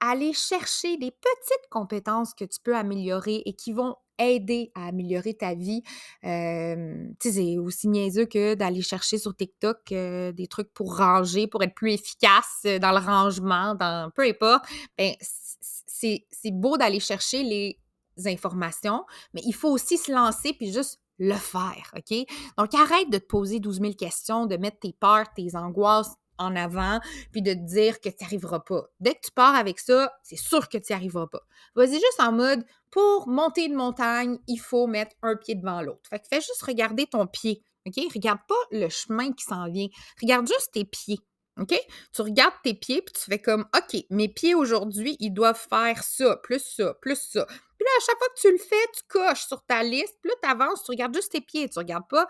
aller 0.00 0.32
chercher 0.32 0.96
des 0.96 1.10
petites 1.10 1.68
compétences 1.70 2.34
que 2.34 2.44
tu 2.44 2.58
peux 2.62 2.74
améliorer 2.74 3.42
et 3.44 3.52
qui 3.52 3.72
vont 3.72 3.96
aider 4.20 4.70
à 4.74 4.86
améliorer 4.88 5.34
ta 5.34 5.54
vie. 5.54 5.82
c'est 6.22 7.58
aussi 7.58 7.88
niaiseux 7.88 8.26
que 8.26 8.54
d'aller 8.54 8.82
chercher 8.82 9.18
sur 9.18 9.34
TikTok 9.34 9.78
des 9.88 10.46
trucs 10.48 10.72
pour 10.72 10.96
ranger, 10.96 11.46
pour 11.46 11.62
être 11.62 11.74
plus 11.74 11.92
efficace 11.92 12.66
dans 12.80 12.92
le 12.92 13.04
rangement, 13.04 13.74
dans 13.74 14.10
peu 14.14 14.22
importe. 14.22 14.64
Ben, 14.96 15.14
c'est 15.20 16.50
beau 16.52 16.76
d'aller 16.76 17.00
chercher 17.00 17.42
les 17.42 17.78
informations, 18.26 19.04
mais 19.34 19.40
il 19.44 19.54
faut 19.54 19.70
aussi 19.70 19.96
se 19.98 20.12
lancer 20.12 20.52
puis 20.52 20.72
juste 20.72 21.00
le 21.18 21.34
faire, 21.34 21.92
OK? 21.96 22.16
Donc, 22.56 22.74
arrête 22.74 23.10
de 23.10 23.18
te 23.18 23.26
poser 23.26 23.60
12 23.60 23.80
000 23.80 23.92
questions, 23.92 24.46
de 24.46 24.56
mettre 24.56 24.78
tes 24.78 24.94
peurs, 24.98 25.26
tes 25.34 25.54
angoisses 25.54 26.14
en 26.40 26.56
avant, 26.56 26.98
puis 27.30 27.42
de 27.42 27.52
te 27.52 27.58
dire 27.58 28.00
que 28.00 28.08
tu 28.08 28.16
n'y 28.20 28.26
arriveras 28.26 28.60
pas. 28.60 28.82
Dès 28.98 29.14
que 29.14 29.20
tu 29.24 29.30
pars 29.30 29.54
avec 29.54 29.78
ça, 29.78 30.12
c'est 30.24 30.36
sûr 30.36 30.68
que 30.68 30.78
tu 30.78 30.92
n'y 30.92 30.96
arriveras 30.96 31.28
pas. 31.28 31.42
Vas-y 31.76 31.94
juste 31.94 32.18
en 32.18 32.32
mode, 32.32 32.64
pour 32.90 33.28
monter 33.28 33.66
une 33.66 33.74
montagne, 33.74 34.38
il 34.48 34.58
faut 34.58 34.86
mettre 34.86 35.14
un 35.22 35.36
pied 35.36 35.54
devant 35.54 35.82
l'autre. 35.82 36.08
Fait 36.08 36.18
que 36.18 36.26
fais 36.28 36.40
juste 36.40 36.62
regarder 36.62 37.06
ton 37.06 37.26
pied, 37.26 37.62
OK? 37.86 37.94
Regarde 38.12 38.40
pas 38.48 38.54
le 38.72 38.88
chemin 38.88 39.32
qui 39.32 39.44
s'en 39.44 39.70
vient. 39.70 39.88
Regarde 40.20 40.48
juste 40.48 40.72
tes 40.72 40.84
pieds. 40.84 41.20
OK? 41.58 41.78
Tu 42.12 42.22
regardes 42.22 42.54
tes 42.64 42.74
pieds, 42.74 43.02
puis 43.02 43.12
tu 43.12 43.20
fais 43.20 43.38
comme, 43.38 43.66
OK, 43.76 44.02
mes 44.10 44.28
pieds 44.28 44.54
aujourd'hui, 44.54 45.16
ils 45.20 45.30
doivent 45.30 45.60
faire 45.68 46.02
ça, 46.02 46.36
plus 46.36 46.62
ça, 46.64 46.94
plus 46.94 47.20
ça. 47.20 47.44
Puis 47.46 47.84
là, 47.84 47.90
à 47.96 48.00
chaque 48.06 48.18
fois 48.18 48.28
que 48.34 48.40
tu 48.40 48.50
le 48.52 48.58
fais, 48.58 48.86
tu 48.94 49.02
coches 49.08 49.46
sur 49.46 49.64
ta 49.64 49.82
liste, 49.82 50.16
puis 50.22 50.30
là, 50.30 50.36
tu 50.42 50.48
avances, 50.48 50.82
tu 50.84 50.90
regardes 50.90 51.14
juste 51.14 51.32
tes 51.32 51.40
pieds, 51.40 51.68
tu 51.68 51.78
regardes 51.78 52.08
pas 52.08 52.26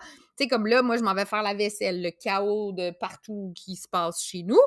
comme 0.47 0.67
là, 0.67 0.81
moi, 0.81 0.97
je 0.97 1.03
m'en 1.03 1.13
vais 1.13 1.25
faire 1.25 1.43
la 1.43 1.53
vaisselle, 1.53 2.01
le 2.01 2.11
chaos 2.11 2.71
de 2.71 2.91
partout 2.91 3.53
qui 3.55 3.75
se 3.75 3.87
passe 3.87 4.21
chez 4.21 4.43
nous. 4.43 4.59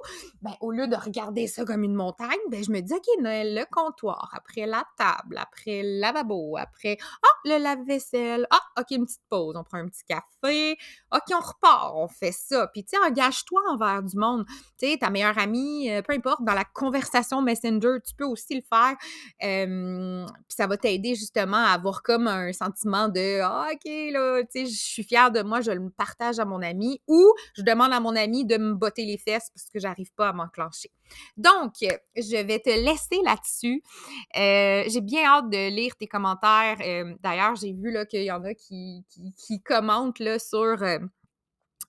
Ben, 0.42 0.52
au 0.60 0.70
lieu 0.70 0.86
de 0.86 0.96
regarder 0.96 1.46
ça 1.46 1.64
comme 1.64 1.84
une 1.84 1.94
montagne, 1.94 2.38
ben, 2.50 2.62
je 2.62 2.70
me 2.70 2.80
dis, 2.80 2.92
OK, 2.92 3.06
Noël, 3.20 3.54
le 3.54 3.64
comptoir, 3.70 4.32
après 4.34 4.66
la 4.66 4.84
table, 4.96 5.38
après 5.38 5.82
le 5.82 6.00
lavabo, 6.00 6.56
après, 6.56 6.98
ah, 7.22 7.36
le 7.44 7.58
lave-vaisselle, 7.58 8.46
ah, 8.50 8.60
OK, 8.80 8.90
une 8.90 9.06
petite 9.06 9.22
pause, 9.28 9.54
on 9.56 9.64
prend 9.64 9.78
un 9.78 9.88
petit 9.88 10.04
café, 10.04 10.76
OK, 11.12 11.22
on 11.32 11.40
repart, 11.40 11.92
on 11.96 12.08
fait 12.08 12.32
ça. 12.32 12.68
Puis, 12.68 12.84
tu 12.84 12.96
sais, 12.96 13.04
engage-toi 13.04 13.60
envers 13.70 14.02
du 14.02 14.16
monde. 14.16 14.44
Tu 14.78 14.90
sais, 14.90 14.98
ta 14.98 15.10
meilleure 15.10 15.38
amie, 15.38 15.90
euh, 15.90 16.02
peu 16.02 16.12
importe, 16.14 16.42
dans 16.42 16.54
la 16.54 16.64
conversation 16.64 17.42
Messenger, 17.42 17.98
tu 18.06 18.14
peux 18.16 18.24
aussi 18.24 18.54
le 18.54 18.62
faire. 18.62 18.96
puis, 19.38 20.56
ça 20.56 20.66
va 20.66 20.76
t'aider 20.76 21.14
justement 21.14 21.56
à 21.56 21.70
avoir 21.70 22.02
comme 22.02 22.28
un 22.28 22.52
sentiment 22.52 23.08
de, 23.08 23.40
ah, 23.42 23.68
OK, 23.72 24.12
là, 24.12 24.42
tu 24.42 24.48
sais, 24.50 24.66
je 24.66 24.78
suis 24.78 25.04
fière 25.04 25.30
de 25.30 25.42
moi, 25.42 25.60
je 25.64 25.72
le 25.72 25.90
partage 25.90 26.38
à 26.38 26.44
mon 26.44 26.62
ami 26.62 27.00
ou 27.08 27.32
je 27.56 27.62
demande 27.62 27.92
à 27.92 28.00
mon 28.00 28.14
ami 28.14 28.44
de 28.44 28.56
me 28.56 28.74
botter 28.74 29.04
les 29.04 29.18
fesses 29.18 29.50
parce 29.54 29.68
que 29.70 29.78
j'arrive 29.78 30.12
pas 30.14 30.28
à 30.28 30.32
m'enclencher. 30.32 30.90
Donc, 31.36 31.72
je 31.80 32.44
vais 32.44 32.58
te 32.58 32.70
laisser 32.70 33.20
là-dessus. 33.24 33.82
Euh, 34.36 34.84
j'ai 34.86 35.00
bien 35.00 35.24
hâte 35.24 35.50
de 35.50 35.70
lire 35.70 35.96
tes 35.96 36.06
commentaires. 36.06 36.78
Euh, 36.80 37.14
d'ailleurs, 37.22 37.56
j'ai 37.56 37.72
vu 37.72 37.94
qu'il 38.08 38.24
y 38.24 38.32
en 38.32 38.44
a 38.44 38.54
qui, 38.54 39.04
qui, 39.36 39.62
commentent 39.62 40.22
sur 40.38 40.82
euh, 40.82 40.98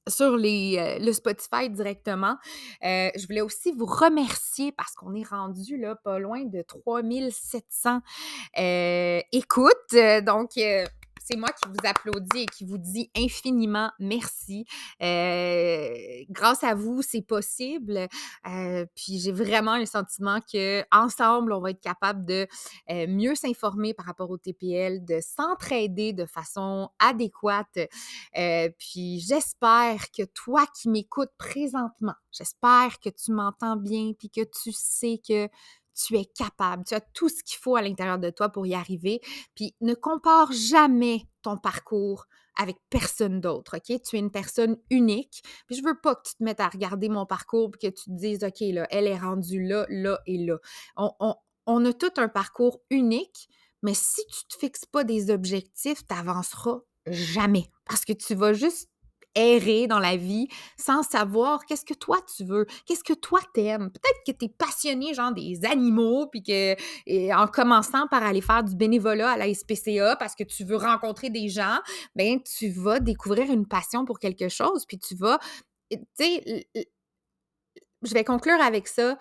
le 0.08 1.12
Spotify 1.12 1.70
directement. 1.70 2.38
je 2.82 3.28
voulais 3.28 3.42
aussi 3.42 3.72
vous 3.72 3.86
remercier 3.86 4.72
parce 4.72 4.94
qu'on 4.94 5.14
est 5.16 5.28
rendu 5.28 5.78
là 5.78 5.96
pas 5.96 6.20
loin 6.20 6.44
de 6.44 6.62
3700 6.62 8.02
écoutes. 9.32 9.96
Donc, 10.24 10.52
c'est 11.26 11.38
moi 11.38 11.50
qui 11.50 11.68
vous 11.68 11.88
applaudis 11.90 12.44
et 12.44 12.46
qui 12.46 12.66
vous 12.66 12.78
dis 12.78 13.10
infiniment 13.18 13.92
merci. 14.00 14.66
Euh, 15.02 16.24
grâce 16.30 16.64
à 16.64 16.76
vous, 16.76 17.02
c'est 17.02 17.24
possible. 17.24 18.08
Euh, 18.48 18.86
puis 18.96 19.20
j'ai 19.20 19.32
vraiment 19.32 19.78
le 19.78 19.88
sentiment 19.88 20.40
que 20.42 20.84
ensemble, 20.92 21.52
on 21.52 21.62
va 21.62 21.72
être 21.72 21.82
capable 21.82 22.26
de 22.26 22.48
euh, 22.92 23.08
mieux 23.08 23.34
s'informer 23.34 23.96
par 23.96 24.06
rapport 24.06 24.30
au 24.30 24.38
TPL, 24.38 25.04
de 25.04 25.20
s'entraider 25.20 26.14
de 26.14 26.26
façon 26.26 26.90
adéquate. 27.00 27.80
puis 28.78 29.20
j'espère 29.20 30.12
que 30.16 30.24
toi 30.24 30.66
qui 30.80 30.90
m'écoutes 30.90 31.32
présentement, 31.38 32.14
j'espère 32.32 33.00
que 33.00 33.10
tu 33.10 33.32
m'entends 33.32 33.78
bien 33.78 34.12
puis 34.18 34.30
que 34.30 34.42
tu 34.42 34.72
sais 34.72 35.20
que 35.28 35.50
tu 35.96 36.18
es 36.18 36.26
capable, 36.26 36.84
tu 36.86 36.94
as 36.94 37.02
tout 37.02 37.30
ce 37.30 37.42
qu'il 37.44 37.58
faut 37.58 37.76
à 37.76 37.82
l'intérieur 37.82 38.20
de 38.20 38.30
toi 38.30 38.50
pour 38.50 38.66
y 38.68 38.76
arriver. 38.76 39.22
Puis 39.56 39.76
ne 39.82 39.94
compare 39.94 40.52
jamais 40.52 41.28
ton 41.42 41.58
parcours 41.58 42.26
avec 42.58 42.78
personne 42.90 43.42
d'autre, 43.42 43.78
OK? 43.78 44.02
Tu 44.02 44.16
es 44.16 44.20
une 44.20 44.32
personne 44.32 44.78
unique. 44.90 45.44
Puis 45.68 45.76
je 45.76 45.84
veux 45.84 46.00
pas 46.00 46.16
que 46.16 46.30
tu 46.30 46.36
te 46.36 46.44
mettes 46.44 46.60
à 46.60 46.70
regarder 46.70 47.10
mon 47.10 47.26
parcours 47.26 47.72
et 47.76 47.88
que 47.88 47.94
tu 47.94 48.06
te 48.06 48.16
dises, 48.16 48.44
OK, 48.44 48.62
là, 48.62 48.88
elle 48.92 49.08
est 49.08 49.18
rendue 49.18 49.66
là, 49.66 49.86
là 49.90 50.20
et 50.26 50.38
là. 50.38 50.58
On, 50.96 51.36
on 51.66 51.86
a 51.86 51.94
tout 51.94 52.14
un 52.18 52.30
parcours 52.30 52.82
unique, 52.90 53.50
mais 53.82 53.94
si 53.94 54.22
tu 54.28 54.46
te 54.48 54.58
fixes 54.58 54.86
pas 54.86 55.04
des 55.04 55.32
objectifs, 55.32 56.06
tu 56.08 56.16
n'avanceras 56.16 56.80
jamais 57.08 57.70
parce 57.86 58.06
que 58.06 58.14
tu 58.14 58.36
vas 58.36 58.54
juste 58.54 58.90
errer 59.36 59.88
dans 59.88 60.00
la 60.00 60.16
vie 60.16 60.48
sans 60.78 61.04
savoir 61.04 61.66
qu'est-ce 61.66 61.86
que 61.86 61.94
toi 61.94 62.18
tu 62.36 62.44
veux, 62.44 62.66
qu'est-ce 62.86 63.04
que 63.04 63.14
toi 63.14 63.40
t'aimes. 63.54 63.92
Peut-être 63.92 64.20
que 64.26 64.32
tu 64.32 64.46
es 64.46 64.50
passionné 64.50 65.14
genre 65.14 65.34
des 65.34 65.66
animaux 65.66 66.28
puis 66.28 66.42
que 66.44 67.34
en 67.34 67.48
commençant 67.48 68.08
par 68.08 68.24
aller 68.24 68.42
faire 68.42 68.64
du 68.64 68.76
bénévolat 68.76 69.32
à 69.32 69.38
la 69.38 69.54
SPCA 69.54 70.16
parce 70.16 70.36
que 70.36 70.44
tu 70.44 70.64
veux 70.64 70.78
rencontrer 70.78 71.30
des 71.30 71.50
gens, 71.50 71.80
ben 72.16 72.40
tu 72.42 72.70
vas 72.70 73.00
découvrir 73.00 73.52
une 73.52 73.68
passion 73.68 74.06
pour 74.06 74.20
quelque 74.20 74.50
chose 74.50 74.86
puis 74.86 74.98
tu 74.98 75.16
vas 75.16 75.40
tu 75.92 76.00
sais 76.18 76.66
je 78.02 78.14
vais 78.14 78.24
conclure 78.24 78.62
avec 78.62 78.88
ça 78.88 79.18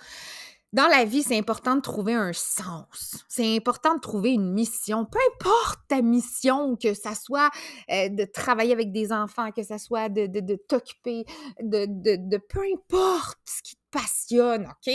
dans 0.74 0.88
la 0.88 1.04
vie, 1.04 1.22
c'est 1.22 1.38
important 1.38 1.76
de 1.76 1.80
trouver 1.80 2.14
un 2.14 2.32
sens. 2.32 3.24
C'est 3.28 3.56
important 3.56 3.94
de 3.94 4.00
trouver 4.00 4.32
une 4.32 4.52
mission. 4.52 5.06
Peu 5.06 5.20
importe 5.34 5.78
ta 5.86 6.02
mission, 6.02 6.74
que 6.74 6.94
ça 6.94 7.14
soit 7.14 7.48
euh, 7.92 8.08
de 8.08 8.24
travailler 8.24 8.72
avec 8.72 8.90
des 8.90 9.12
enfants, 9.12 9.52
que 9.52 9.62
ça 9.62 9.78
soit 9.78 10.08
de, 10.08 10.26
de, 10.26 10.56
t'occuper, 10.56 11.26
de, 11.60 11.86
de, 11.88 12.36
peu 12.48 12.60
importe 12.74 13.38
ce 13.44 13.62
qui 13.62 13.76
te 13.76 13.82
passionne, 13.92 14.66
OK? 14.66 14.92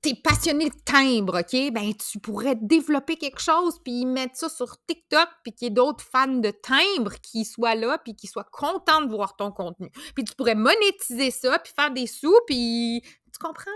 T'es 0.00 0.14
passionné 0.16 0.68
de 0.68 0.74
timbre, 0.84 1.42
OK? 1.42 1.72
Ben, 1.72 1.94
tu 1.94 2.18
pourrais 2.18 2.56
développer 2.56 3.14
quelque 3.14 3.40
chose, 3.40 3.78
puis 3.84 4.04
mettre 4.04 4.36
ça 4.36 4.48
sur 4.48 4.84
TikTok, 4.84 5.28
puis 5.44 5.52
qu'il 5.52 5.66
y 5.66 5.68
ait 5.68 5.74
d'autres 5.74 6.04
fans 6.04 6.26
de 6.26 6.50
timbre 6.50 7.12
qui 7.22 7.44
soient 7.44 7.76
là, 7.76 7.98
puis 7.98 8.16
qui 8.16 8.26
soient 8.26 8.48
contents 8.50 9.02
de 9.02 9.10
voir 9.10 9.36
ton 9.36 9.52
contenu. 9.52 9.90
Puis 10.16 10.24
tu 10.24 10.34
pourrais 10.34 10.56
monétiser 10.56 11.30
ça, 11.30 11.56
puis 11.60 11.72
faire 11.76 11.92
des 11.92 12.08
sous, 12.08 12.36
puis 12.48 13.04
tu 13.32 13.38
comprends? 13.38 13.70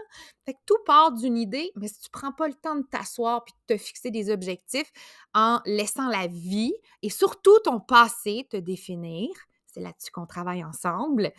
Fait 0.44 0.54
que 0.54 0.58
tout 0.66 0.78
part 0.84 1.12
d'une 1.12 1.36
idée, 1.36 1.72
mais 1.76 1.88
si 1.88 2.00
tu 2.00 2.10
prends 2.10 2.32
pas 2.32 2.48
le 2.48 2.54
temps 2.54 2.76
de 2.76 2.84
t'asseoir 2.90 3.44
puis 3.44 3.54
de 3.68 3.74
te 3.74 3.82
fixer 3.82 4.10
des 4.10 4.30
objectifs 4.30 4.92
en 5.34 5.60
laissant 5.64 6.08
la 6.08 6.26
vie 6.26 6.74
et 7.02 7.10
surtout 7.10 7.58
ton 7.64 7.80
passé 7.80 8.46
te 8.50 8.56
définir, 8.56 9.28
c'est 9.66 9.80
là-dessus 9.80 10.10
qu'on 10.10 10.26
travaille 10.26 10.64
ensemble. 10.64 11.32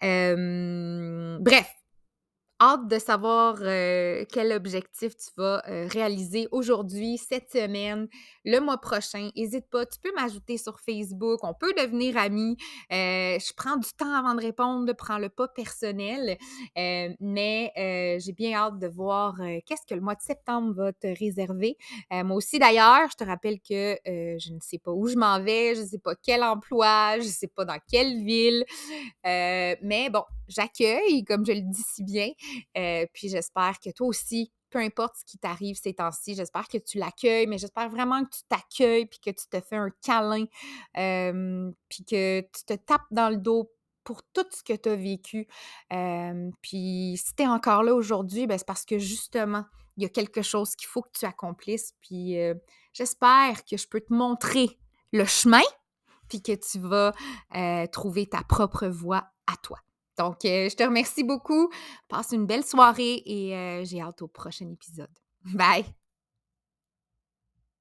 bref, 0.00 1.70
hâte 2.60 2.88
de 2.88 2.98
savoir 2.98 3.56
euh, 3.60 4.24
quel 4.30 4.52
objectif 4.52 5.16
tu 5.16 5.30
vas 5.36 5.62
euh, 5.66 5.86
réaliser 5.88 6.46
aujourd'hui, 6.52 7.16
cette 7.16 7.50
semaine, 7.50 8.08
le 8.44 8.58
mois 8.60 8.78
prochain. 8.78 9.30
N'hésite 9.36 9.68
pas, 9.70 9.86
tu 9.86 9.98
peux 10.00 10.12
m'ajouter 10.14 10.58
sur 10.58 10.80
Facebook, 10.80 11.40
on 11.42 11.54
peut 11.54 11.72
devenir 11.74 12.16
amis. 12.16 12.56
Euh, 12.92 13.38
je 13.38 13.52
prends 13.54 13.76
du 13.76 13.88
temps 13.96 14.12
avant 14.12 14.34
de 14.34 14.40
répondre, 14.40 14.92
prends 14.92 15.18
le 15.18 15.28
pas 15.28 15.48
personnel, 15.48 16.36
mais 16.76 17.72
j'ai 18.20 18.32
bien 18.32 18.54
hâte 18.54 18.78
de 18.78 18.86
voir 18.86 19.36
qu'est-ce 19.66 19.86
que 19.86 19.94
le 19.94 20.00
mois 20.00 20.14
de 20.14 20.22
septembre 20.22 20.74
va 20.74 20.92
te 20.92 21.06
réserver. 21.18 21.76
moi 22.10 22.36
aussi, 22.36 22.58
d'ailleurs, 22.58 23.08
je 23.10 23.16
te 23.16 23.24
rappelle 23.24 23.60
que 23.60 23.96
je 24.04 24.52
ne 24.52 24.60
sais 24.60 24.78
pas 24.78 24.92
où 24.92 25.06
je 25.08 25.16
m'en 25.16 25.42
vais, 25.42 25.74
je 25.74 25.82
ne 25.82 25.86
sais 25.86 25.98
pas 25.98 26.14
quel 26.14 26.42
emploi, 26.42 27.18
je 27.18 27.24
ne 27.24 27.32
sais 27.32 27.48
pas 27.48 27.64
dans 27.64 27.78
quelle 27.88 28.22
ville, 28.24 28.64
mais 29.24 30.08
bon, 30.10 30.24
j'accueille, 30.50 31.24
comme 31.24 31.46
je 31.46 31.52
le 31.52 31.60
dis 31.60 31.84
si 31.88 32.04
bien. 32.04 32.30
Euh, 32.76 33.06
puis 33.12 33.28
j'espère 33.28 33.78
que 33.80 33.90
toi 33.90 34.08
aussi, 34.08 34.52
peu 34.70 34.78
importe 34.78 35.16
ce 35.16 35.24
qui 35.24 35.38
t'arrive 35.38 35.76
ces 35.76 35.94
temps-ci, 35.94 36.34
j'espère 36.34 36.68
que 36.68 36.78
tu 36.78 36.98
l'accueilles, 36.98 37.46
mais 37.46 37.58
j'espère 37.58 37.88
vraiment 37.88 38.24
que 38.24 38.30
tu 38.30 38.42
t'accueilles, 38.48 39.06
puis 39.06 39.18
que 39.18 39.30
tu 39.30 39.46
te 39.48 39.60
fais 39.60 39.76
un 39.76 39.90
câlin, 40.02 40.46
puis 41.88 42.04
que 42.04 42.40
tu 42.40 42.64
te 42.64 42.74
tapes 42.74 43.06
dans 43.10 43.28
le 43.30 43.36
dos 43.36 43.72
pour 44.04 44.22
tout 44.32 44.46
ce 44.50 44.62
que 44.62 44.72
tu 44.72 44.88
as 44.88 44.96
vécu. 44.96 45.46
puis 46.62 47.16
si 47.16 47.34
tu 47.36 47.42
es 47.42 47.46
encore 47.46 47.82
là 47.82 47.94
aujourd'hui, 47.94 48.46
ben, 48.46 48.56
c'est 48.58 48.66
parce 48.66 48.84
que 48.84 48.98
justement, 48.98 49.64
il 49.96 50.04
y 50.04 50.06
a 50.06 50.08
quelque 50.08 50.42
chose 50.42 50.74
qu'il 50.76 50.88
faut 50.88 51.02
que 51.02 51.10
tu 51.12 51.26
accomplisses. 51.26 51.94
Puis 52.00 52.36
j'espère 52.92 53.64
que 53.64 53.76
je 53.76 53.86
peux 53.86 54.00
te 54.00 54.12
montrer 54.12 54.78
le 55.12 55.24
chemin, 55.24 55.62
puis 56.28 56.42
que 56.42 56.52
tu 56.52 56.78
vas 56.78 57.12
trouver 57.88 58.26
ta 58.26 58.42
propre 58.42 58.86
voie 58.86 59.30
à 59.46 59.56
toi. 59.62 59.78
Donc, 60.20 60.44
euh, 60.44 60.68
je 60.68 60.76
te 60.76 60.82
remercie 60.82 61.24
beaucoup. 61.24 61.70
Passe 62.08 62.32
une 62.32 62.44
belle 62.44 62.64
soirée 62.64 63.22
et 63.24 63.56
euh, 63.56 63.84
j'ai 63.84 64.02
hâte 64.02 64.20
au 64.20 64.28
prochain 64.28 64.68
épisode. 64.68 65.08
Bye! 65.54 65.99